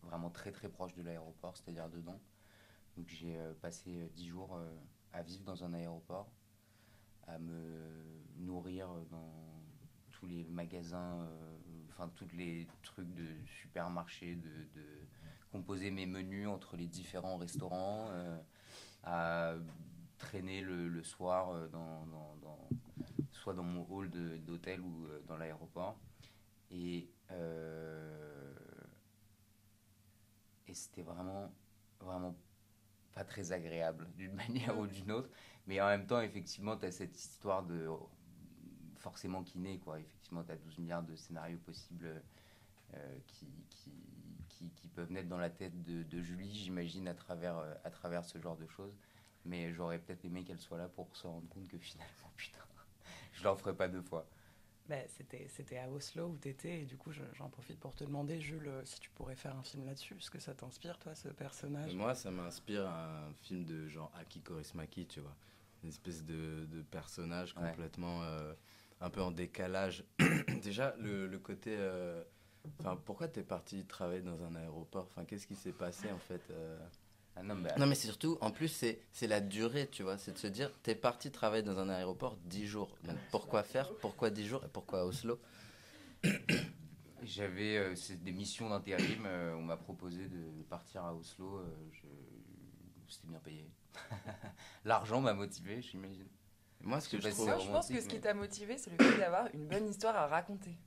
[0.04, 2.20] vraiment très très proches de l'aéroport, c'est-à-dire dedans.
[2.96, 4.60] Donc j'ai passé 10 jours
[5.14, 6.30] à vivre dans un aéroport
[7.28, 9.64] à me nourrir dans
[10.12, 11.58] tous les magasins, euh,
[11.90, 14.68] enfin tous les trucs de supermarché, de,
[15.52, 18.38] composer mes menus entre les différents restaurants, euh,
[19.04, 19.54] à
[20.18, 22.06] traîner le, soir euh, dans,
[23.32, 25.98] soit dans mon hall d'hôtel ou dans l'aéroport.
[26.70, 27.10] Et,
[30.68, 31.54] et c'était vraiment,
[32.02, 32.36] vraiment
[33.18, 35.30] pas très agréable d'une manière ou d'une autre.
[35.66, 37.90] Mais en même temps, effectivement, tu as cette histoire de
[38.96, 39.80] forcément qui naît.
[39.80, 40.00] Quoi.
[40.00, 42.22] Effectivement, tu as 12 milliards de scénarios possibles
[42.94, 43.92] euh, qui, qui,
[44.50, 47.90] qui, qui, peuvent naître dans la tête de, de Julie, j'imagine, à travers, euh, à
[47.90, 48.96] travers ce genre de choses.
[49.46, 52.60] Mais j'aurais peut-être aimé qu'elle soit là pour se rendre compte que finalement, putain,
[53.34, 54.28] je l'en ferai pas deux fois.
[54.88, 58.04] Bah, c'était, c'était à Oslo où tu étais, et du coup, j'en profite pour te
[58.04, 60.16] demander, Jules, si tu pourrais faire un film là-dessus.
[60.18, 61.94] Est-ce que ça t'inspire, toi, ce personnage?
[61.94, 65.36] Moi, ça m'inspire un film de genre Aki Korismaki, tu vois
[65.84, 68.54] une espèce de, de personnage complètement euh,
[69.02, 70.04] un peu en décalage.
[70.62, 71.76] Déjà, le, le côté.
[71.78, 72.24] Euh,
[72.80, 75.06] enfin, pourquoi tu es parti travailler dans un aéroport?
[75.06, 76.78] Enfin, qu'est-ce qui s'est passé en fait euh?
[77.40, 78.68] Ah non, mais, non, mais c'est surtout, en plus,
[79.12, 80.18] c'est la durée, tu vois.
[80.18, 82.98] C'est de se dire, tu es parti travailler dans un aéroport 10 jours.
[83.04, 85.40] Donc, pourquoi faire Pourquoi 10 jours Et pourquoi Oslo
[87.24, 89.28] J'avais des missions d'intérim.
[89.56, 91.62] on m'a proposé de partir à Oslo.
[93.08, 93.70] C'était bien payé.
[94.86, 96.28] L'argent m'a motivé, j'imagine.
[96.82, 99.18] Moi, ce que je, trouve, je pense que ce qui t'a motivé, c'est le fait
[99.18, 100.78] d'avoir une bonne histoire à raconter.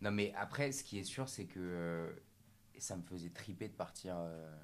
[0.00, 2.12] Non, mais après, ce qui est sûr, c'est que euh,
[2.78, 4.56] ça me faisait triper de partir euh,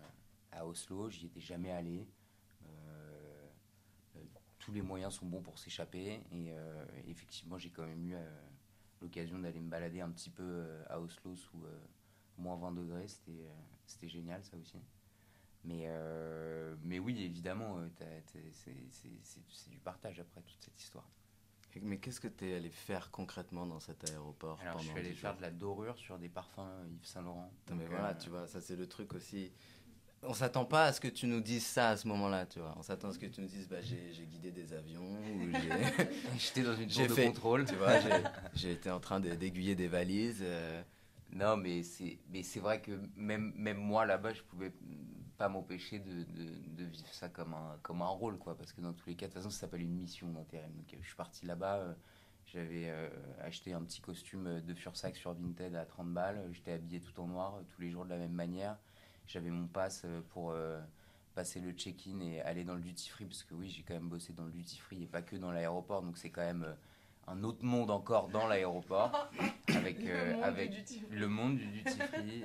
[0.52, 1.10] à Oslo.
[1.10, 2.06] J'y étais jamais allé.
[2.64, 4.22] Euh,
[4.58, 6.20] tous les moyens sont bons pour s'échapper.
[6.32, 6.52] Et
[7.08, 8.16] effectivement, j'ai quand même eu
[9.00, 11.64] l'occasion d'aller me balader un petit peu à Oslo sous
[12.36, 13.06] moins 20 degrés.
[13.86, 14.78] C'était génial, ça aussi.
[15.64, 17.88] Mais, euh, mais oui, évidemment, euh,
[18.52, 21.08] c'est du partage après toute cette histoire.
[21.82, 25.12] Mais qu'est-ce que tu es allé faire concrètement dans cet aéroport Alors, je suis allé
[25.12, 27.52] faire de la dorure sur des parfums Yves Saint Laurent.
[27.72, 29.52] mais voilà, euh, tu vois, ça c'est le truc aussi.
[30.22, 32.74] On s'attend pas à ce que tu nous dises ça à ce moment-là, tu vois.
[32.76, 35.50] On s'attend à ce que tu nous dises, bah, j'ai guidé des avions, ou
[36.38, 37.64] j'étais dans une tour de contrôle.
[37.64, 37.94] Tu vois,
[38.54, 40.44] j'ai été en train d'aiguiller des valises.
[41.32, 44.72] Non, mais c'est vrai que même, même moi là-bas, je pouvais
[45.40, 48.54] pas m'empêcher de, de, vivre ça comme un, comme un rôle, quoi.
[48.58, 50.70] Parce que dans tous les cas, de toute façon, ça s'appelle une mission d'intérim.
[50.72, 51.94] Donc, je suis parti là-bas, euh,
[52.44, 53.08] j'avais euh,
[53.40, 56.46] acheté un petit costume de Fursac sur Vinted à 30 balles.
[56.52, 58.76] J'étais habillé tout en noir, euh, tous les jours de la même manière.
[59.32, 60.54] J'avais mon pass pour
[61.34, 64.32] passer le check-in et aller dans le duty-free, parce que oui, j'ai quand même bossé
[64.32, 66.02] dans le duty-free et pas que dans l'aéroport.
[66.02, 66.74] Donc, c'est quand même
[67.28, 69.30] un autre monde encore dans l'aéroport
[69.68, 70.72] avec le avec
[71.10, 72.44] le monde du duty free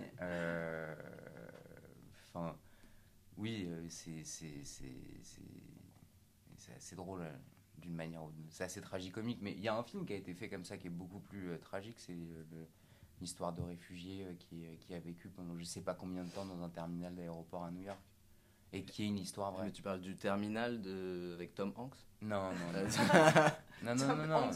[2.36, 2.56] enfin
[3.38, 4.22] oui, euh, c'est
[6.76, 7.32] assez drôle euh,
[7.78, 10.16] d'une manière ou d'une C'est assez tragicomique, mais il y a un film qui a
[10.16, 12.16] été fait comme ça qui est beaucoup plus euh, tragique, c'est
[13.22, 16.62] l'histoire de réfugiés qui, qui, a vécu pendant je sais pas combien de temps dans
[16.64, 18.00] un terminal d'aéroport à New York.
[18.74, 19.66] et qui est une histoire vraie.
[19.66, 21.34] Mais tu parles du terminal de...
[21.34, 21.96] avec Tom Hanks?
[22.22, 22.80] Non, non, non.
[22.80, 23.50] Euh,
[23.84, 24.52] non, non, non, non.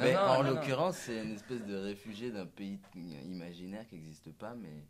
[0.00, 4.54] Mais non, en l'occurrence, c'est une espèce de réfugié d'un pays imaginaire qui n'existe pas,
[4.54, 4.84] mais...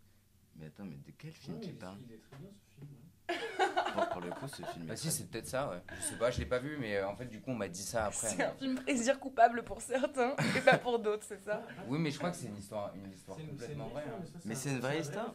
[0.56, 2.88] Mais attends, mais de quel film Ouais, tu parles Il est très bien ce film.
[3.94, 5.80] pour, pour le coup, ce film Bah si, c'est peut-être ça, ouais.
[5.98, 7.68] Je sais pas, je l'ai pas vu, mais euh, en fait, du coup, on m'a
[7.68, 8.28] dit ça après.
[8.28, 11.62] C'est un film plaisir coupable pour certains et pas pour d'autres, c'est ça?
[11.88, 14.04] Oui, mais je crois que c'est une histoire, une histoire complètement vraie.
[14.06, 14.22] hein.
[14.44, 15.34] Mais un- c'est une vraie histoire.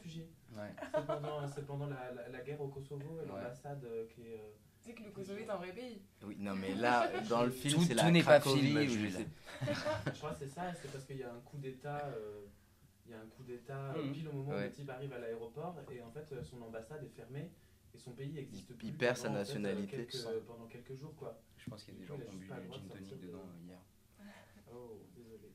[0.56, 0.63] Ouais.
[0.93, 3.28] C'est pendant, c'est pendant la, la, la guerre au Kosovo et Ouais.
[3.28, 4.34] l'ambassade euh, qui est.
[4.39, 4.50] euh,
[4.82, 6.02] Tu sais que le Kosovo est un vrai pays.
[6.26, 9.10] Oui, non, mais là, dans le film, Tout- c'est tout la n'est pas fini, je
[9.17, 9.28] sais.
[10.13, 12.08] Je crois que c'est ça, c'est parce qu'il y a un coup d'État.
[12.15, 12.45] euh,
[13.06, 14.12] il y a un coup d'État euh, Mhm.
[14.13, 14.65] pile au moment où Ouais.
[14.65, 17.50] le type arrive à l'aéroport et en fait euh, son ambassade est fermée
[17.93, 18.88] et son pays existe Il- plus.
[18.88, 20.06] il perd sa pendant, en fait, euh, nationalité.
[20.08, 21.41] quelques- pendant quelques jours quoi.
[21.58, 23.65] Je pense qu'il y a des gens qui ont bu du gin tonic dedans euh,
[23.65, 23.80] hier.
[24.71, 25.52] Oh, désolé.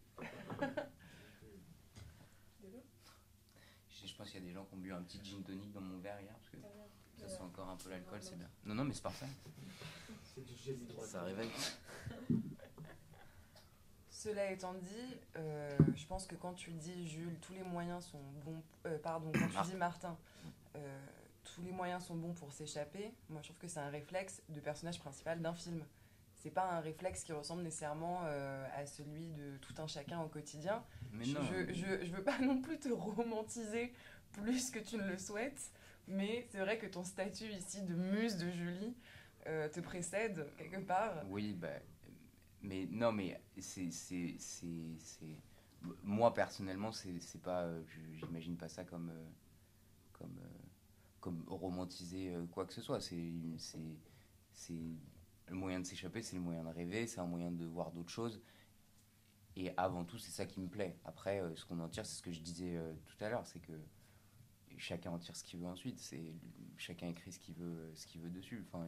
[3.90, 5.72] Je, je pense qu'il y a des gens qui ont bu un petit gin tonic
[5.72, 6.56] dans mon verre hier, parce que
[7.16, 8.48] ça sent encore un peu l'alcool, c'est bien.
[8.64, 9.26] Non, non, mais c'est parfait.
[10.24, 11.10] C'est du gel hydroalcoolique.
[11.12, 11.50] Ça réveille.
[14.10, 18.20] Cela étant dit, euh, je pense que quand tu dis Jules, tous les moyens sont
[18.44, 18.62] bons.
[18.86, 20.16] euh, pardon, quand tu dis Martin,
[20.76, 21.06] euh,
[21.54, 23.14] tous les moyens sont bons pour s'échapper.
[23.28, 25.84] Moi, je trouve que c'est un réflexe de personnage principal d'un film.
[26.34, 30.28] C'est pas un réflexe qui ressemble nécessairement euh, à celui de tout un chacun au
[30.28, 30.84] quotidien.
[31.12, 31.44] Mais je, non.
[31.44, 33.92] je, je, je veux pas non plus te romantiser
[34.32, 35.70] plus que tu ne le souhaites,
[36.08, 38.96] mais c'est vrai que ton statut ici de muse de Julie
[39.46, 41.22] euh, te précède quelque part.
[41.28, 41.68] Oui, bah,
[42.62, 45.38] mais non, mais c'est, c'est, c'est, c'est-
[46.02, 49.12] moi personnellement, c'est, pas, euh, je- j'imagine pas ça comme,
[50.14, 50.36] comme,
[51.24, 53.00] comme romantiser euh, quoi que ce soit.
[53.00, 53.16] C'est,
[55.48, 58.10] le moyen de s'échapper, c'est le moyen de rêver, c'est un moyen de voir d'autres
[58.10, 58.42] choses.
[59.56, 60.98] Et avant tout, c'est ça qui me plaît.
[61.02, 63.46] Après, euh, ce qu'on en tire, c'est ce que je disais euh, tout à l'heure,
[63.46, 63.72] c'est que
[64.76, 65.98] chacun en tire ce qu'il veut ensuite.
[65.98, 66.34] C'est
[66.76, 68.62] chacun écrit ce qu'il veut, ce qu'il veut dessus.
[68.66, 68.86] Enfin,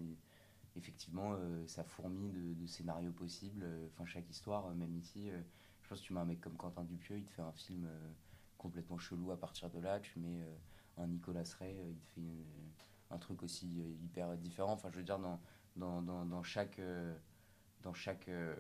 [0.77, 3.67] effectivement, ça fourmille de, scénarios possibles.
[3.95, 5.31] Enfin, chaque histoire, même ici,
[5.81, 7.89] je pense que tu mets un mec comme Quentin Dupieux, il te fait un film
[8.59, 10.01] complètement chelou à partir de là.
[10.01, 10.43] Tu mets
[10.99, 12.45] un Nicolas Ray, euh, il fait une-
[13.11, 14.73] un truc aussi euh, hyper différent.
[14.73, 15.41] Enfin, je veux dire, dans,
[15.77, 16.79] dans, dans, dans chaque.
[16.79, 17.15] euh,
[17.83, 18.29] dans chaque.
[18.29, 18.55] euh,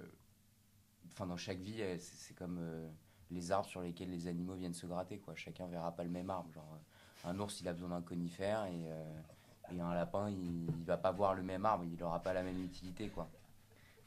[1.12, 2.86] Enfin, dans chaque vie, euh, c'est comme euh,
[3.30, 5.34] les arbres sur lesquels les animaux viennent se gratter, quoi.
[5.34, 6.52] Chacun verra pas le même arbre.
[6.52, 6.76] Genre,
[7.24, 8.84] euh, un ours, il a besoin d'un conifère et.
[8.90, 9.20] euh,
[9.72, 12.44] et un lapin, il, il va pas voir le même arbre, il aura pas la
[12.44, 13.28] même utilité, quoi.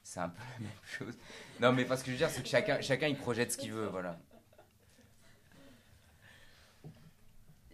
[0.03, 1.13] C'est un peu la même chose.
[1.59, 3.73] Non, mais parce que je veux dire, c'est que chacun, chacun il projette ce qu'il
[3.73, 4.17] veut, voilà.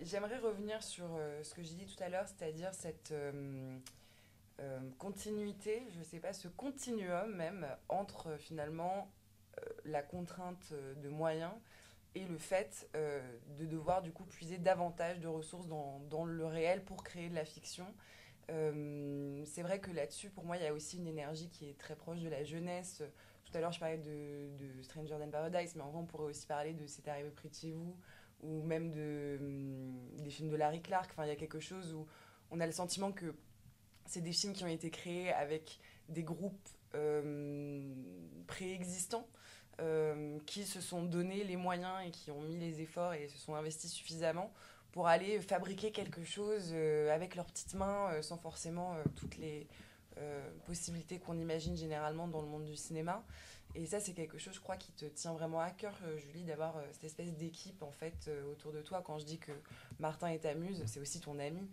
[0.01, 3.77] J'aimerais revenir sur euh, ce que j'ai dit tout à l'heure, c'est-à-dire cette euh,
[4.59, 9.11] euh, continuité, je ne sais pas, ce continuum même entre finalement
[9.85, 11.53] la contrainte de moyens
[12.13, 17.05] et le fait de devoir du coup puiser davantage de ressources dans, le réel pour
[17.05, 17.85] créer de la fiction.
[18.49, 21.95] C'est vrai que là-dessus, pour moi, il y a aussi une énergie qui est très
[21.95, 23.01] proche de la jeunesse.
[23.45, 26.25] Tout à l'heure, je parlais de, de Stranger Than Paradise, mais en vrai, on pourrait
[26.25, 27.95] aussi parler de C'est arrivé près de chez vous,
[28.41, 28.91] ou même
[29.39, 31.09] hum, des films de Larry Clark.
[31.11, 32.05] Enfin, il y a quelque chose où
[32.51, 33.35] on a le sentiment que
[34.05, 37.93] c'est des films qui ont été créés avec des groupes euh,
[38.47, 39.27] préexistants
[39.81, 43.37] euh, qui se sont donné les moyens et qui ont mis les efforts et se
[43.37, 44.53] sont investis suffisamment
[44.95, 49.37] pour aller fabriquer quelque chose euh, avec leurs petites mains euh, sans forcément euh, toutes
[49.37, 49.67] les
[50.65, 53.21] possibilités qu'on imagine généralement dans le monde du cinéma.
[53.75, 56.45] Et ça, c'est quelque chose, je crois, qui te tient vraiment à cœur, euh, Julie,
[56.45, 59.03] d'avoir euh, cette espèce d'équipe en fait euh, autour de toi.
[59.05, 59.51] Quand je dis que
[59.99, 61.69] Martin est ta muse, c'est aussi ton ami.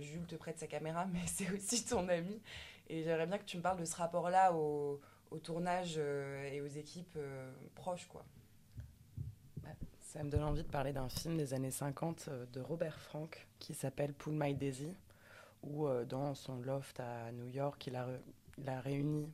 [0.00, 2.42] Jules te prête sa caméra, mais c'est aussi ton ami.
[2.88, 5.00] Et j'aimerais bien que tu me parles de ce rapport-là au,
[5.42, 7.18] tournage et aux équipes
[7.74, 8.24] proches, quoi.
[10.00, 13.46] Ça me donne envie de parler d'un film des années 50 euh, de Robert Frank
[13.58, 14.94] qui s'appelle Pull My Daisy,
[15.62, 18.08] où dans son loft à New York, il a,
[18.56, 19.30] il a réuni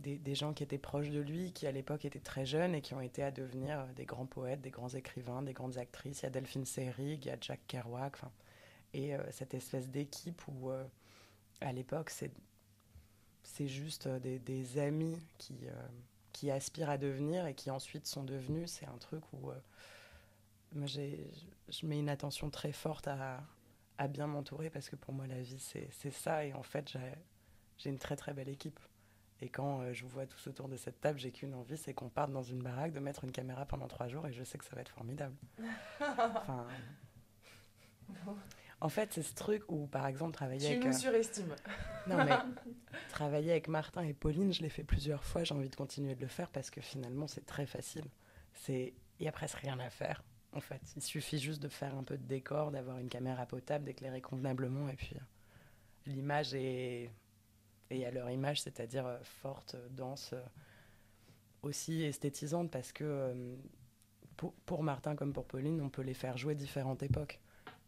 [0.00, 2.94] des, gens qui étaient proches de lui, qui à l'époque étaient très jeunes et qui
[2.94, 6.20] ont été à devenir euh, des grands poètes, des grands écrivains, des grandes actrices.
[6.20, 8.16] Il y a Delphine Seyrig, il y a Jack Kerouac,
[8.94, 10.84] et euh, cette espèce d'équipe où, euh,
[11.60, 12.32] à l'époque, c'est
[13.66, 15.54] juste des, amis qui,
[16.32, 18.70] qui aspirent à devenir et qui ensuite sont devenus.
[18.70, 19.50] C'est un truc où
[20.72, 23.42] je mets une attention très forte à,
[24.08, 26.46] bien m'entourer parce que pour moi, la vie, c'est ça.
[26.46, 26.96] Et en fait,
[27.76, 28.80] j'ai une très très belle équipe.
[29.42, 31.94] Et quand euh, je vous vois tous autour de cette table, j'ai qu'une envie, c'est
[31.94, 34.58] qu'on parte dans une baraque, de mettre une caméra pendant trois jours et je sais
[34.58, 35.34] que ça va être formidable.
[36.00, 36.66] Enfin,
[38.80, 40.84] en fait, c'est ce truc où, par exemple, travailler Tu avec...
[40.84, 41.54] nous euh, surestimes.
[42.06, 42.36] non, mais
[43.10, 45.44] travailler avec Martin et Pauline, je l'ai fait plusieurs fois.
[45.44, 48.04] J'ai envie de continuer de le faire parce que finalement, c'est très facile.
[48.68, 50.24] Il n'y a presque rien à faire.
[50.52, 50.80] en fait.
[50.96, 54.88] Il suffit juste de faire un peu de décor, d'avoir une caméra potable, d'éclairer convenablement,
[54.88, 55.20] et puis euh,
[56.06, 57.10] l'image est,
[57.90, 60.42] est à leur image, c'est-à-dire euh, forte, dense, euh,
[61.62, 63.56] aussi esthétisante, parce que euh,
[64.66, 67.40] pour, Martin comme pour Pauline, on peut les faire jouer différentes époques.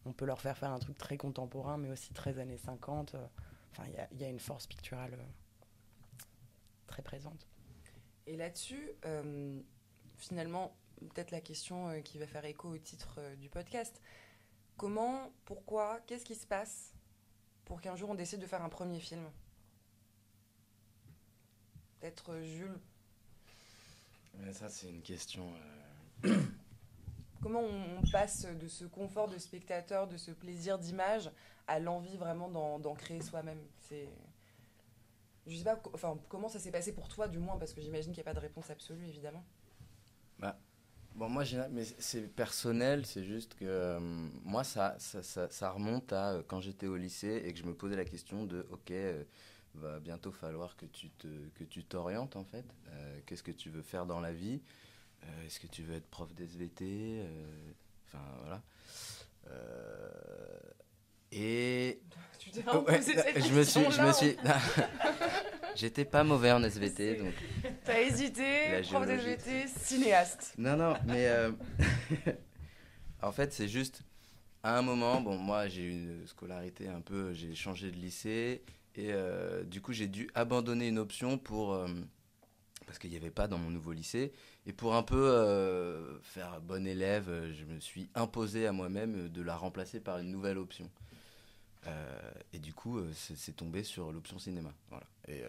[0.05, 3.15] On peut leur faire faire un truc très contemporain, mais aussi très années 50.
[3.15, 3.25] euh,
[3.71, 5.23] Enfin, il y a- une force picturale euh,
[6.85, 7.47] très présente.
[8.27, 9.59] Et là-dessus, euh,
[10.17, 13.99] finalement, peut-être la question euh, qui va faire écho au titre euh, du podcast.
[14.77, 16.93] Comment, pourquoi, qu'est-ce qui se passe
[17.65, 19.23] pour qu'un jour on décide de faire un premier film?
[22.03, 22.79] Peut-être euh, Jules.
[24.39, 25.49] Mais ça, c'est une question.
[26.25, 26.37] euh,
[27.41, 31.31] Comment on, passe de ce confort de spectateur, de ce plaisir d'image,
[31.65, 33.61] à l'envie vraiment d'en créer soi-même?
[33.87, 34.09] C'est,
[35.47, 38.11] je sais pas, enfin comment ça s'est passé pour toi du moins, parce que j'imagine
[38.11, 39.45] qu'il n'y a pas de réponse absolue évidemment.
[41.15, 43.99] Bon, moi, mais c'est personnel, c'est juste que euh,
[44.43, 47.65] moi, ça, ça, ça, ça remonte à euh, quand j'étais au lycée et que je
[47.65, 48.91] me posais la question de, ok,
[49.75, 52.65] va bientôt falloir que tu te, que tu t'orientes en fait.
[52.89, 54.61] Euh, Qu'est-ce que tu veux faire dans la vie?
[55.23, 56.85] Euh, Est-ce que tu veux être prof d'SVT
[57.21, 57.71] Euh,
[58.07, 58.61] Enfin, voilà.
[61.31, 61.99] Et
[62.37, 64.37] Tu ouais, cette je me suis, je me suis,
[65.75, 67.33] j'étais pas mauvais en SVT, donc
[67.85, 69.29] T'as hésité, prof de géologie.
[69.39, 70.53] SVT, cinéaste.
[70.59, 71.27] Non, non, mais
[73.23, 74.03] en fait, c'est juste
[74.61, 78.61] à un moment, bon, moi j'ai eu une scolarité un peu, j'ai changé de lycée
[78.95, 81.87] et euh, du coup j'ai dû abandonner une option pour euh,
[82.85, 84.33] parce qu'il n'y avait pas dans mon nouveau lycée
[84.65, 89.41] et pour un peu euh, faire bon élève, je me suis imposé à moi-même de
[89.41, 90.89] la remplacer par une nouvelle option.
[91.87, 94.73] Euh, et du coup, c'est tombé sur l'option cinéma.
[94.89, 95.05] Voilà.
[95.27, 95.43] Et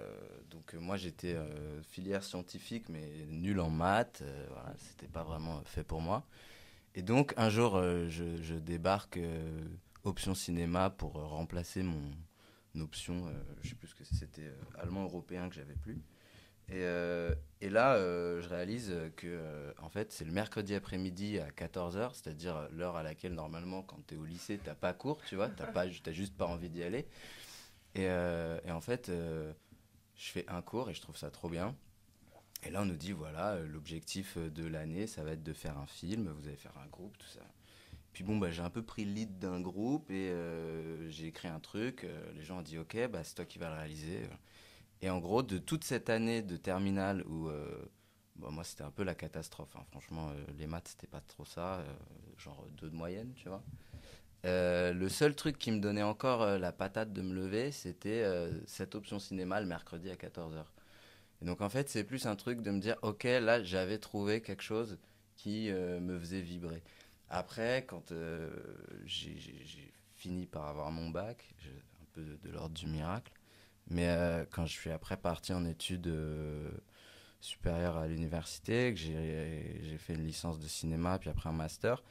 [0.51, 1.37] donc, moi, j'étais
[1.83, 4.23] filière scientifique, mais nul en maths.
[4.51, 6.25] voilà, c'était pas vraiment fait pour moi.
[6.97, 9.19] Et donc, un jour, je, je débarque
[10.03, 12.03] option cinéma pour remplacer mon
[12.81, 16.03] option, euh, je sais plus ce que c'était, euh, allemand européen que j'avais plus.
[16.69, 22.15] Et, euh, et là, je réalise que, en fait, c'est le mercredi après-midi à 14h,
[22.15, 25.51] c'est-à-dire l'heure à laquelle, normalement, quand tu es au lycée, t'as pas cours, tu vois,
[25.51, 27.07] t'as pas, t'as juste pas envie d'y aller.
[27.95, 31.77] Et, et en fait, je fais un cours et je trouve ça trop bien.
[32.63, 35.87] Et là, on nous dit, voilà, l'objectif de l'année, ça va être de faire un
[35.87, 37.44] film, vous allez faire un groupe, tout ça.
[38.15, 41.49] Puis bon, bah, j'ai un peu pris le lead d'un groupe et euh, j'ai écrit
[41.49, 42.05] un truc.
[42.05, 44.21] euh, les gens ont dit, ok, bah, c'est toi qui vas le réaliser.
[45.03, 47.67] Et en gros, de toute cette année de terminale où, euh,
[48.37, 49.75] bon, moi, c'était un peu la catastrophe.
[49.77, 49.85] hein.
[49.91, 51.85] Franchement, les maths, c'était pas trop ça.
[52.39, 53.65] genre deux de moyenne, tu vois.
[54.45, 58.25] Le seul truc qui me donnait encore la patate de me lever, c'était
[58.67, 60.65] cette option cinéma le mercredi à 14h.
[61.43, 64.41] Et donc en fait, c'est plus un truc de me dire, ok, là, j'avais trouvé
[64.41, 64.99] quelque chose
[65.37, 66.83] qui me faisait vibrer.
[67.31, 68.51] Après, quand euh,
[69.07, 73.33] j'ai fini par avoir mon bac, un peu de, l'ordre du miracle,
[73.89, 76.71] mais euh, quand je suis après parti en études euh,
[77.41, 82.03] supérieures à l'université, que j'ai fait une licence de cinéma, puis après un master,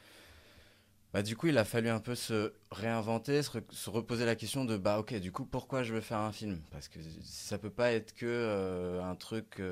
[1.12, 4.34] bah, du coup, il a fallu un peu se réinventer, se, re- se reposer la
[4.34, 6.60] question de bah ok, du coup, pourquoi je veux faire un film?
[6.72, 9.62] Parce que ça peut pas être que un truc.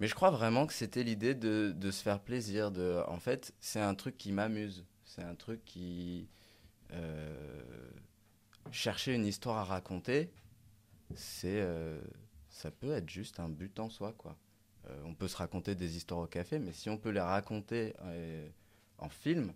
[0.00, 2.70] Mais je crois vraiment que c'était l'idée de, de se faire plaisir.
[2.70, 3.02] De...
[3.08, 4.84] En fait, c'est un truc qui m'amuse.
[5.04, 6.28] C'est un truc qui.
[6.92, 7.90] euh,
[8.72, 10.32] Chercher une histoire à raconter,
[11.14, 11.60] c'est.
[11.62, 12.00] euh,
[12.50, 14.36] Ça peut être juste un but en soi, quoi.
[14.88, 17.94] Euh, on peut se raconter des histoires au café, mais si on peut les raconter
[18.98, 19.52] en film,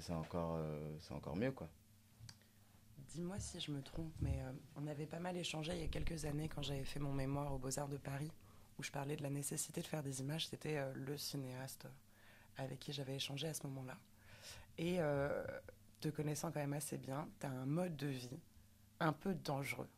[0.00, 0.58] c'est encore,
[1.00, 1.68] c'est encore mieux, quoi.
[3.08, 4.40] Dis-moi si je me trompe, mais
[4.76, 7.52] on avait pas mal échangé il y a quelques années quand j'avais fait mon mémoire
[7.52, 8.32] aux Beaux-Arts de Paris,
[8.82, 10.48] où je parlais de la nécessité de faire des images.
[10.48, 11.86] C'était euh, le cinéaste
[12.56, 13.96] avec qui j'avais échangé à ce moment-là.
[14.76, 15.44] Et euh,
[16.00, 18.40] te connaissant quand même assez bien, tu as un mode de vie
[18.98, 19.88] un peu dangereux.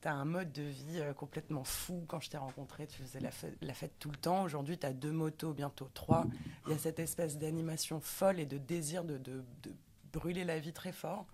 [0.00, 2.06] Tu as un mode de vie euh, complètement fou.
[2.08, 4.42] Quand je t'ai rencontré, tu faisais la fête, tout le temps.
[4.42, 6.24] Aujourd'hui, tu as deux motos, bientôt trois.
[6.66, 9.44] Il y a cette espèce d'animation folle et de désir de,
[10.14, 11.26] brûler la vie très fort.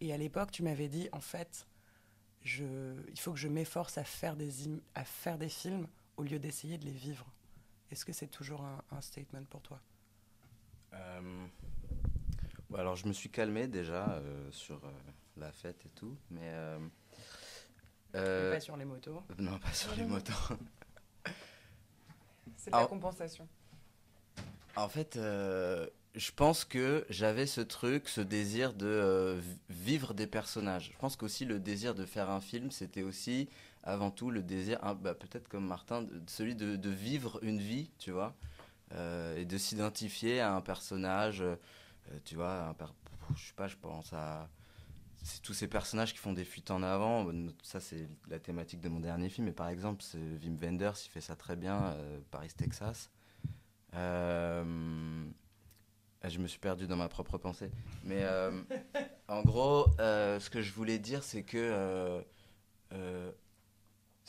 [0.00, 1.66] Et à l'époque, tu m'avais dit, en fait,
[2.44, 7.26] il faut que je m'efforce à faire des films au lieu d'essayer de les vivre.
[7.90, 9.80] Est-ce que c'est toujours un, un statement pour toi?
[10.94, 11.46] Euh,
[12.70, 14.90] bon, alors, je me suis calmé déjà euh, sur euh,
[15.36, 16.52] la fête et tout, mais.
[18.12, 19.22] Pas sur les motos.
[19.38, 20.32] non, pas sur les motos.
[22.56, 23.48] C'est de la compensation.
[24.76, 30.90] En fait, je pense que j'avais ce truc, ce désir de vi- vivre des personnages.
[30.92, 33.48] Je pense qu'aussi le désir de faire un film, c'était aussi
[33.82, 38.10] avant tout le désir, hein, bah, peut-être comme Martin, celui de, vivre une vie, tu
[38.12, 38.34] vois.
[38.94, 41.40] euh, et de s'identifier à un personnage.
[41.42, 41.56] euh,
[42.24, 42.86] tu vois, un per-
[43.36, 44.48] je sais pas, je pense à
[45.24, 47.26] c'est tous ces personnages qui font des fuites en avant.
[47.62, 49.46] Ça, c'est la thématique de mon dernier film.
[49.46, 53.10] Mais par exemple, Wim Wenders, il fait ça très bien, euh, Paris, Texas.
[53.94, 55.24] Euh,
[56.24, 57.70] je me suis perdu dans ma propre pensée.
[58.04, 58.62] Mais euh,
[59.28, 62.20] en gros, euh, ce que je voulais dire, c'est que euh,
[62.92, 63.30] euh,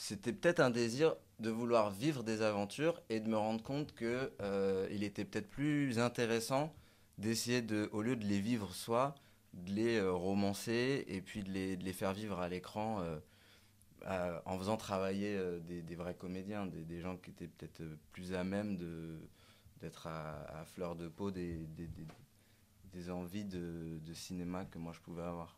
[0.03, 4.33] c'était peut-être un désir de vouloir vivre des aventures et de me rendre compte que
[4.41, 6.73] euh, il était peut-être plus intéressant
[7.17, 9.15] d'essayer de, au lieu de les vivre soi,
[9.53, 14.39] de les euh, romancer et puis de les, de les faire vivre à l'écran euh,
[14.43, 17.81] en faisant travailler des, vrais comédiens, des, gens qui étaient peut-être
[18.11, 19.17] plus à même de
[19.79, 21.65] d'être à, fleur de peau des-
[22.91, 25.57] des envies de, de cinéma que moi je pouvais avoir.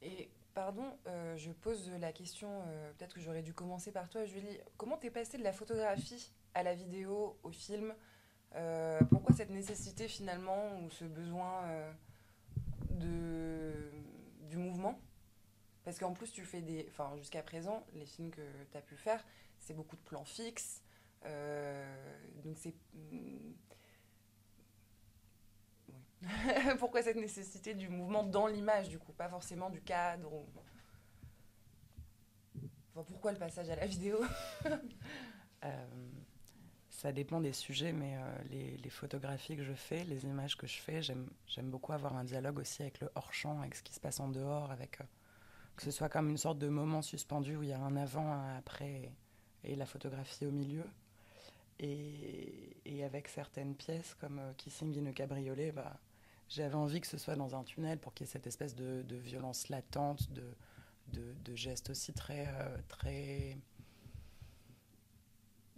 [0.00, 0.28] Et
[0.58, 4.58] pardon, euh, je pose la question, euh, peut-être que j'aurais dû commencer par toi, Julie.
[4.76, 7.94] Comment t'es passée de la photographie à la vidéo, au film?
[8.56, 11.62] Euh, Pourquoi cette nécessité finalement ou ce besoin
[12.90, 13.72] de,
[14.50, 14.98] du mouvement?
[15.84, 16.86] Parce qu'en plus, tu fais des.
[16.90, 18.42] Enfin, jusqu'à présent, les films que
[18.72, 19.24] tu as pu faire,
[19.60, 20.82] c'est beaucoup de plans fixes.
[22.42, 22.74] donc c'est.
[26.78, 30.46] Pourquoi cette nécessité du mouvement dans l'image, du coup, pas forcément du cadre ou...
[32.94, 34.18] Enfin, pourquoi le passage à la vidéo
[35.64, 35.86] Euh,
[36.88, 40.78] ça dépend des sujets, mais euh, les, photographies que je fais, les images que je
[40.78, 41.28] fais, j'aime
[41.62, 44.70] beaucoup avoir un dialogue aussi avec le hors-champ, avec ce qui se passe en dehors,
[44.70, 45.04] avec euh,
[45.76, 48.32] que ce soit comme une sorte de moment suspendu où il y a un avant,
[48.32, 49.12] un après,
[49.64, 50.84] et, la photographie au milieu.
[51.78, 56.00] Et, avec certaines pièces comme Kissing in a Cabriolet, bah,
[56.48, 59.04] j'avais envie que ce soit dans un tunnel pour qu'il y ait cette espèce de,
[59.16, 63.56] violence latente, de, gestes aussi très, euh, très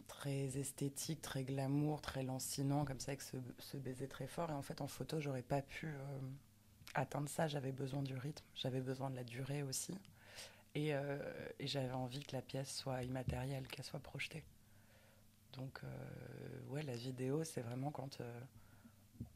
[0.07, 4.51] très esthétique, très glamour, très lancinant, comme ça, avec ce, baiser très fort.
[4.51, 6.19] Et en fait, en photo, j'aurais pas pu euh,
[6.95, 7.49] atteindre ça.
[7.49, 9.95] J'avais besoin du rythme, j'avais besoin de la durée aussi.
[10.75, 11.19] Et, euh,
[11.59, 14.45] et j'avais envie que la pièce soit immatérielle, qu'elle soit projetée.
[15.55, 15.81] Donc,
[16.69, 18.21] ouais, la vidéo, c'est vraiment quand,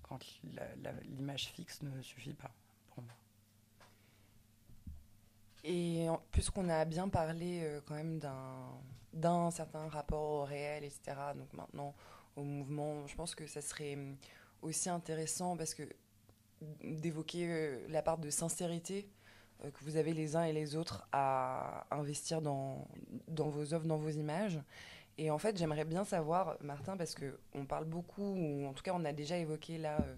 [0.03, 0.19] quand
[1.05, 2.51] l'image fixe ne suffit pas
[2.89, 3.15] pour moi.
[5.65, 8.21] Et puisqu'on a bien parlé euh, quand même
[9.13, 11.95] d'un certain rapport au réel, etc., donc maintenant
[12.37, 14.17] au mouvement, je pense que ça serait hum,
[14.63, 15.85] aussi intéressant parce que
[16.83, 19.09] d'évoquer euh, la part de sincérité
[19.65, 22.89] euh, que vous avez les uns et les autres à investir dans,
[23.29, 24.61] dans vos œuvres, dans vos images.
[25.19, 28.83] Et en fait, j'aimerais bien savoir, Martin, parce que on parle beaucoup, ou en tout
[28.83, 30.15] cas, on a déjà évoqué là euh,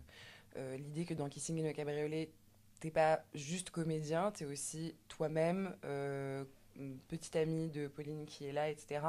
[0.56, 2.30] euh, l'idée que dans Kissing in a Cabriolet,
[2.80, 6.44] t'es pas juste comédien, t'es aussi toi-même, euh,
[7.08, 9.00] petite amie de Pauline qui est là, etc.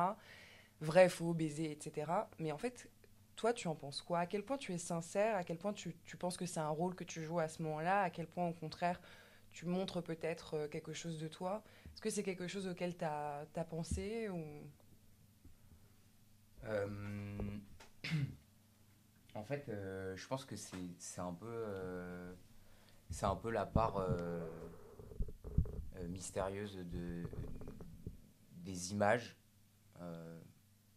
[0.82, 2.12] Vrai, faux, baiser, etc.
[2.40, 2.90] Mais en fait,
[3.36, 4.20] toi, tu en penses quoi?
[4.20, 5.36] À quel point tu es sincère?
[5.36, 8.02] À quel point tu, penses que c'est un rôle que tu joues à ce moment-là?
[8.02, 9.00] À quel point, au contraire,
[9.52, 11.64] tu montres peut-être euh, quelque chose de toi?
[11.94, 14.44] Est-ce que c'est quelque chose auquel tu as, pensé ou...
[16.66, 17.60] Euh,
[19.36, 22.34] en fait, euh, je pense que c'est un peu euh,
[23.10, 24.06] c'est un peu la part
[26.10, 27.24] mystérieuse de
[28.52, 29.38] des images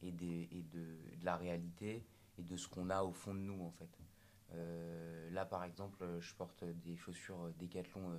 [0.03, 2.05] et de, de la réalité
[2.39, 3.99] et de ce qu'on a au fond de nous en fait.
[5.31, 8.19] Là, par exemple, je porte des chaussures Decathlon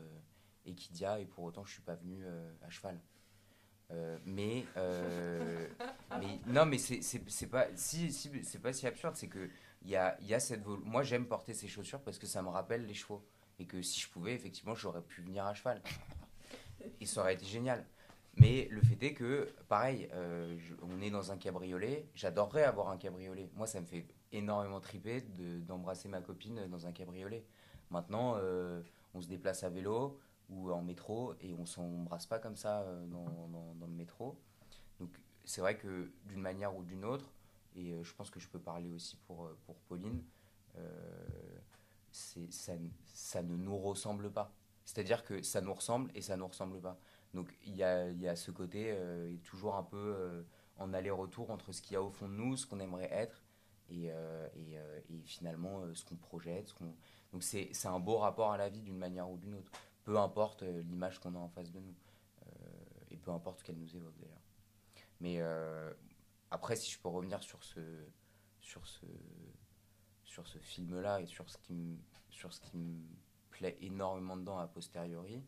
[0.65, 2.23] Equidia et pour autant, je suis pas venu
[2.61, 2.97] à cheval.
[3.91, 5.67] Euh, mais, euh,
[6.19, 9.49] mais non, mais c'est pas si, c'est pas si absurde, c'est que
[9.83, 12.49] il y a, y a cette moi j'aime porter ces chaussures parce que ça me
[12.49, 13.25] rappelle les chevaux
[13.59, 15.81] et que si je pouvais effectivement j'aurais pu venir à cheval
[16.99, 17.85] et ça aurait été génial.
[18.37, 22.07] Mais le fait est que pareil, euh, on est dans un cabriolet.
[22.15, 23.49] J'adorerais avoir un cabriolet.
[23.55, 27.43] Moi, ça me fait énormément triper de- d'embrasser ma copine dans un cabriolet.
[27.89, 28.37] Maintenant,
[29.13, 30.17] on se déplace à vélo
[30.51, 34.37] ou en métro et on s'embrasse pas comme ça euh, dans, dans- le métro.
[34.99, 35.09] Donc
[35.45, 37.33] c'est vrai que d'une manière ou d'une autre,
[37.75, 40.21] et euh, je pense que je peux parler aussi pour, euh, pour Pauline,
[42.11, 42.73] ça,
[43.13, 44.53] ça ne nous ressemble pas.
[44.85, 46.97] C'est-à-dire que ça nous ressemble et ça nous ressemble pas.
[47.33, 48.97] Donc il y a, y a ce côté
[49.43, 50.45] toujours un peu
[50.77, 53.43] en aller-retour entre ce qu'il y a au fond de nous, ce qu'on aimerait être,
[53.89, 54.75] et, et,
[55.09, 56.69] et finalement ce qu'on projette.
[56.69, 56.75] ce
[57.33, 59.71] Donc c'est un beau rapport à la vie d'une manière ou d'une autre
[60.03, 61.95] peu importe euh, l'image qu'on a en face de nous,
[62.43, 62.49] euh,
[63.11, 64.41] et peu importe qu'elle nous évoque d'ailleurs.
[65.19, 65.93] Mais euh,
[66.49, 67.79] après, si je peux revenir sur ce,
[68.59, 69.05] sur ce,
[70.23, 71.97] sur ce film-là et sur ce qui me,
[72.29, 73.03] sur ce qui me
[73.51, 75.45] plaît énormément dedans a posteriori,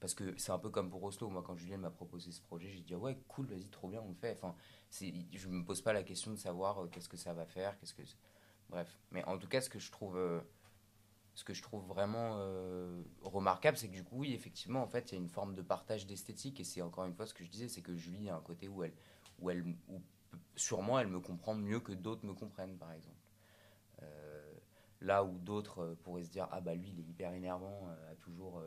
[0.00, 1.28] parce que c'est un peu comme pour Oslo.
[1.28, 4.00] Moi, quand Julien m'a proposé ce projet, j'ai dit ah ouais, cool, vas-y, trop bien,
[4.00, 4.36] on le fait.
[4.40, 4.54] Enfin,
[4.90, 8.02] je me pose pas la question de savoir qu'est-ce que ça va faire, qu'est-ce que.
[8.68, 9.00] Bref.
[9.10, 10.16] Mais en tout cas, ce que je trouve,
[11.38, 15.12] ce que je trouve vraiment euh, remarquable, c'est que du coup, oui, effectivement, en fait,
[15.12, 16.58] il y a une forme de partage d'esthétique.
[16.58, 18.66] Et c'est encore une fois ce que je disais, c'est que Julie a un côté
[18.66, 18.92] où elle,
[19.38, 20.02] où elle, où
[20.56, 23.14] sûrement, elle me comprend mieux que d'autres me comprennent, par exemple.
[25.00, 28.60] là où d'autres pourraient se dire ah bah lui, il est hyper énervant, a toujours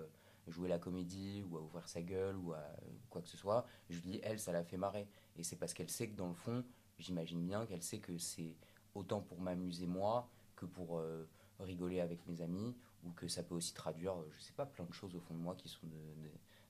[0.48, 2.64] jouer la comédie ou à ouvrir sa gueule ou à
[3.10, 3.66] quoi que ce soit.
[3.90, 5.10] Julie, elle, ça la fait marrer.
[5.36, 6.64] Et c'est parce qu'elle sait que dans le fond,
[7.00, 8.56] j'imagine bien qu'elle sait que c'est
[8.96, 11.28] autant pour m'amuser moi que pour euh,
[11.64, 14.86] rigoler avec mes amis ou que ça peut aussi traduire, euh, je sais pas, plein
[14.86, 15.88] de choses au fond de moi qui sont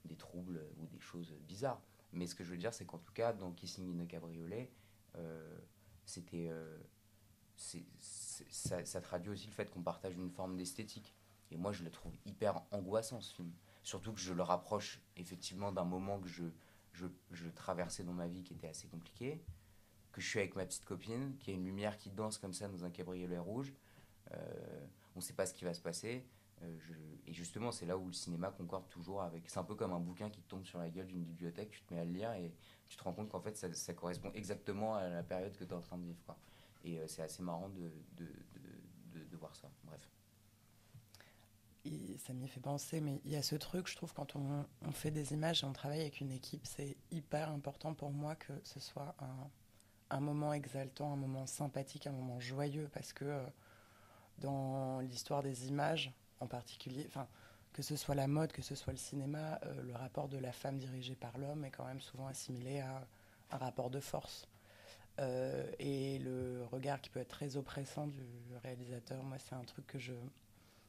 [0.06, 1.82] des troubles ou des choses bizarres.
[2.14, 4.70] Mais ce que je veux dire, c'est qu'en tout cas, dans Kissing in a Cabriolet,
[5.16, 5.58] euh,
[6.06, 6.52] c'était.
[7.58, 11.16] ça, ça, traduit aussi le fait qu'on partage une forme d'esthétique.
[11.52, 13.52] Et moi, je le trouve hyper angoissant, ce film.
[13.84, 16.46] Surtout que je le rapproche effectivement d'un moment que je,
[16.94, 19.44] je, je, traversais dans ma vie qui était assez compliqué,
[20.12, 22.68] que je suis avec ma petite copine, qui a une lumière qui danse comme ça
[22.68, 23.74] dans un cabriolet rouge.
[24.34, 26.25] Euh, on ne sait pas ce qui va se passer.
[26.63, 26.77] Euh,
[27.25, 29.49] et justement, c'est là où le cinéma concorde toujours avec.
[29.49, 31.82] C'est un peu comme un bouquin qui te tombe sur la gueule d'une bibliothèque, tu
[31.82, 32.51] te mets à le lire et
[32.88, 35.73] tu te rends compte qu'en fait, ça, correspond exactement à la période que tu es
[35.73, 36.38] en train de vivre.
[36.84, 38.25] Et euh, c'est assez marrant de, de,
[39.13, 39.69] de, voir ça.
[39.84, 40.07] Bref
[42.19, 45.09] ça m'y fait penser, mais il y a ce truc, je trouve, quand on, fait
[45.09, 48.79] des images et on travaille avec une équipe, c'est hyper important pour moi que ce
[48.79, 49.49] soit un,
[50.11, 53.43] un, moment exaltant, un moment sympathique, un moment joyeux, parce que
[54.42, 57.28] dans l'histoire des images, en particulier, enfin,
[57.74, 60.52] que ce soit la mode, que ce soit le cinéma, euh, le rapport de la
[60.52, 63.08] femme dirigée par l'homme est quand même souvent assimilé à
[63.52, 64.48] un rapport de force.
[65.20, 68.24] Euh, et le regard qui peut être très oppressant du
[68.64, 70.14] réalisateur, moi, c'est un truc que je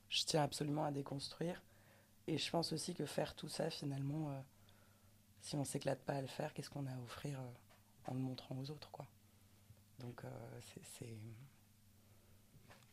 [0.09, 1.63] je tiens absolument à déconstruire.
[2.27, 4.41] Et je pense aussi que faire tout ça, finalement, euh,
[5.41, 7.41] si on s'éclate pas à le faire, qu'est-ce qu'on a à offrir
[8.07, 9.07] en le montrant aux autres, quoi?
[10.01, 10.23] Donc,
[10.85, 11.07] c'est...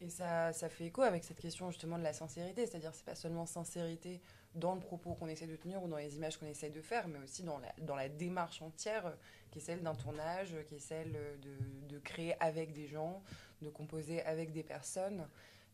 [0.02, 3.16] Et ça, ça fait écho avec cette question justement de la sincérité, c'est-à-dire c'est pas
[3.16, 4.22] seulement sincérité
[4.56, 7.10] dans le propos qu'on essaie de tenir ou dans les images qu'on essaie de faire,
[7.10, 9.14] mais aussi dans la, dans la démarche entière
[9.52, 13.22] qui est celle d'un tournage, qui est celle de, de créer avec des gens,
[13.62, 15.28] de composer avec des personnes.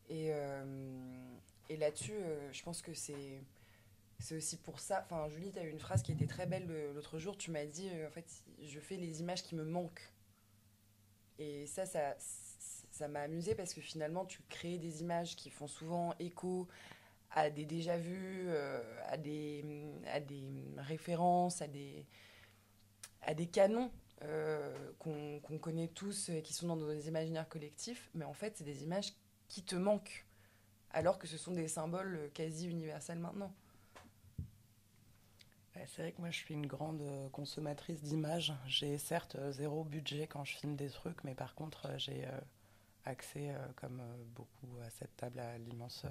[0.08, 0.64] Et, euh,
[1.70, 3.42] là-dessus, euh, je pense que c'est
[4.32, 5.02] aussi pour ça.
[5.04, 7.36] Enfin, Julie, tu as eu une phrase qui était très belle l'autre jour.
[7.36, 8.26] Tu m'as dit, euh, en fait,
[8.62, 10.12] je fais les images qui me manquent.
[11.38, 12.16] Et ça, ça,
[12.96, 16.68] ça m'a amusé parce que finalement, tu crées des images qui font souvent écho
[17.30, 18.48] à des déjà-vus,
[19.08, 19.64] à, des,
[20.10, 20.44] à des
[20.78, 22.06] références, à des,
[23.52, 23.90] canons
[24.98, 28.10] qu'on connaît tous et qui sont dans nos imaginaires collectifs.
[28.14, 29.12] Mais en fait, c'est des images
[29.48, 30.24] qui te manquent,
[30.90, 33.52] alors que ce sont des symboles quasi universels maintenant.
[35.84, 38.54] C'est vrai que moi je suis une grande euh, consommatrice d'images.
[38.66, 42.26] J'ai certes euh, zéro budget quand je filme des trucs, mais par contre euh, j'ai
[43.06, 44.02] accès, comme
[44.34, 46.06] beaucoup à cette table, à l'immense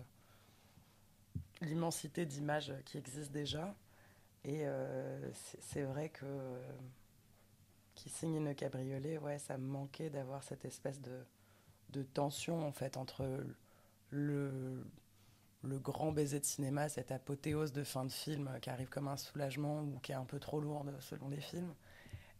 [1.62, 3.76] l'immensité d'images qui existent déjà.
[4.44, 4.66] Et
[5.60, 6.60] c'est vrai que
[7.96, 11.26] qui signe une cabriolet, ouais, ça me manquait d'avoir cette espèce de
[11.90, 13.44] de tension en fait entre
[14.10, 14.86] le,
[15.64, 19.18] le grand baiser de cinéma, cette apothéose de fin de film qui arrive comme un
[19.18, 21.74] soulagement ou qui est un peu trop lourde selon les films,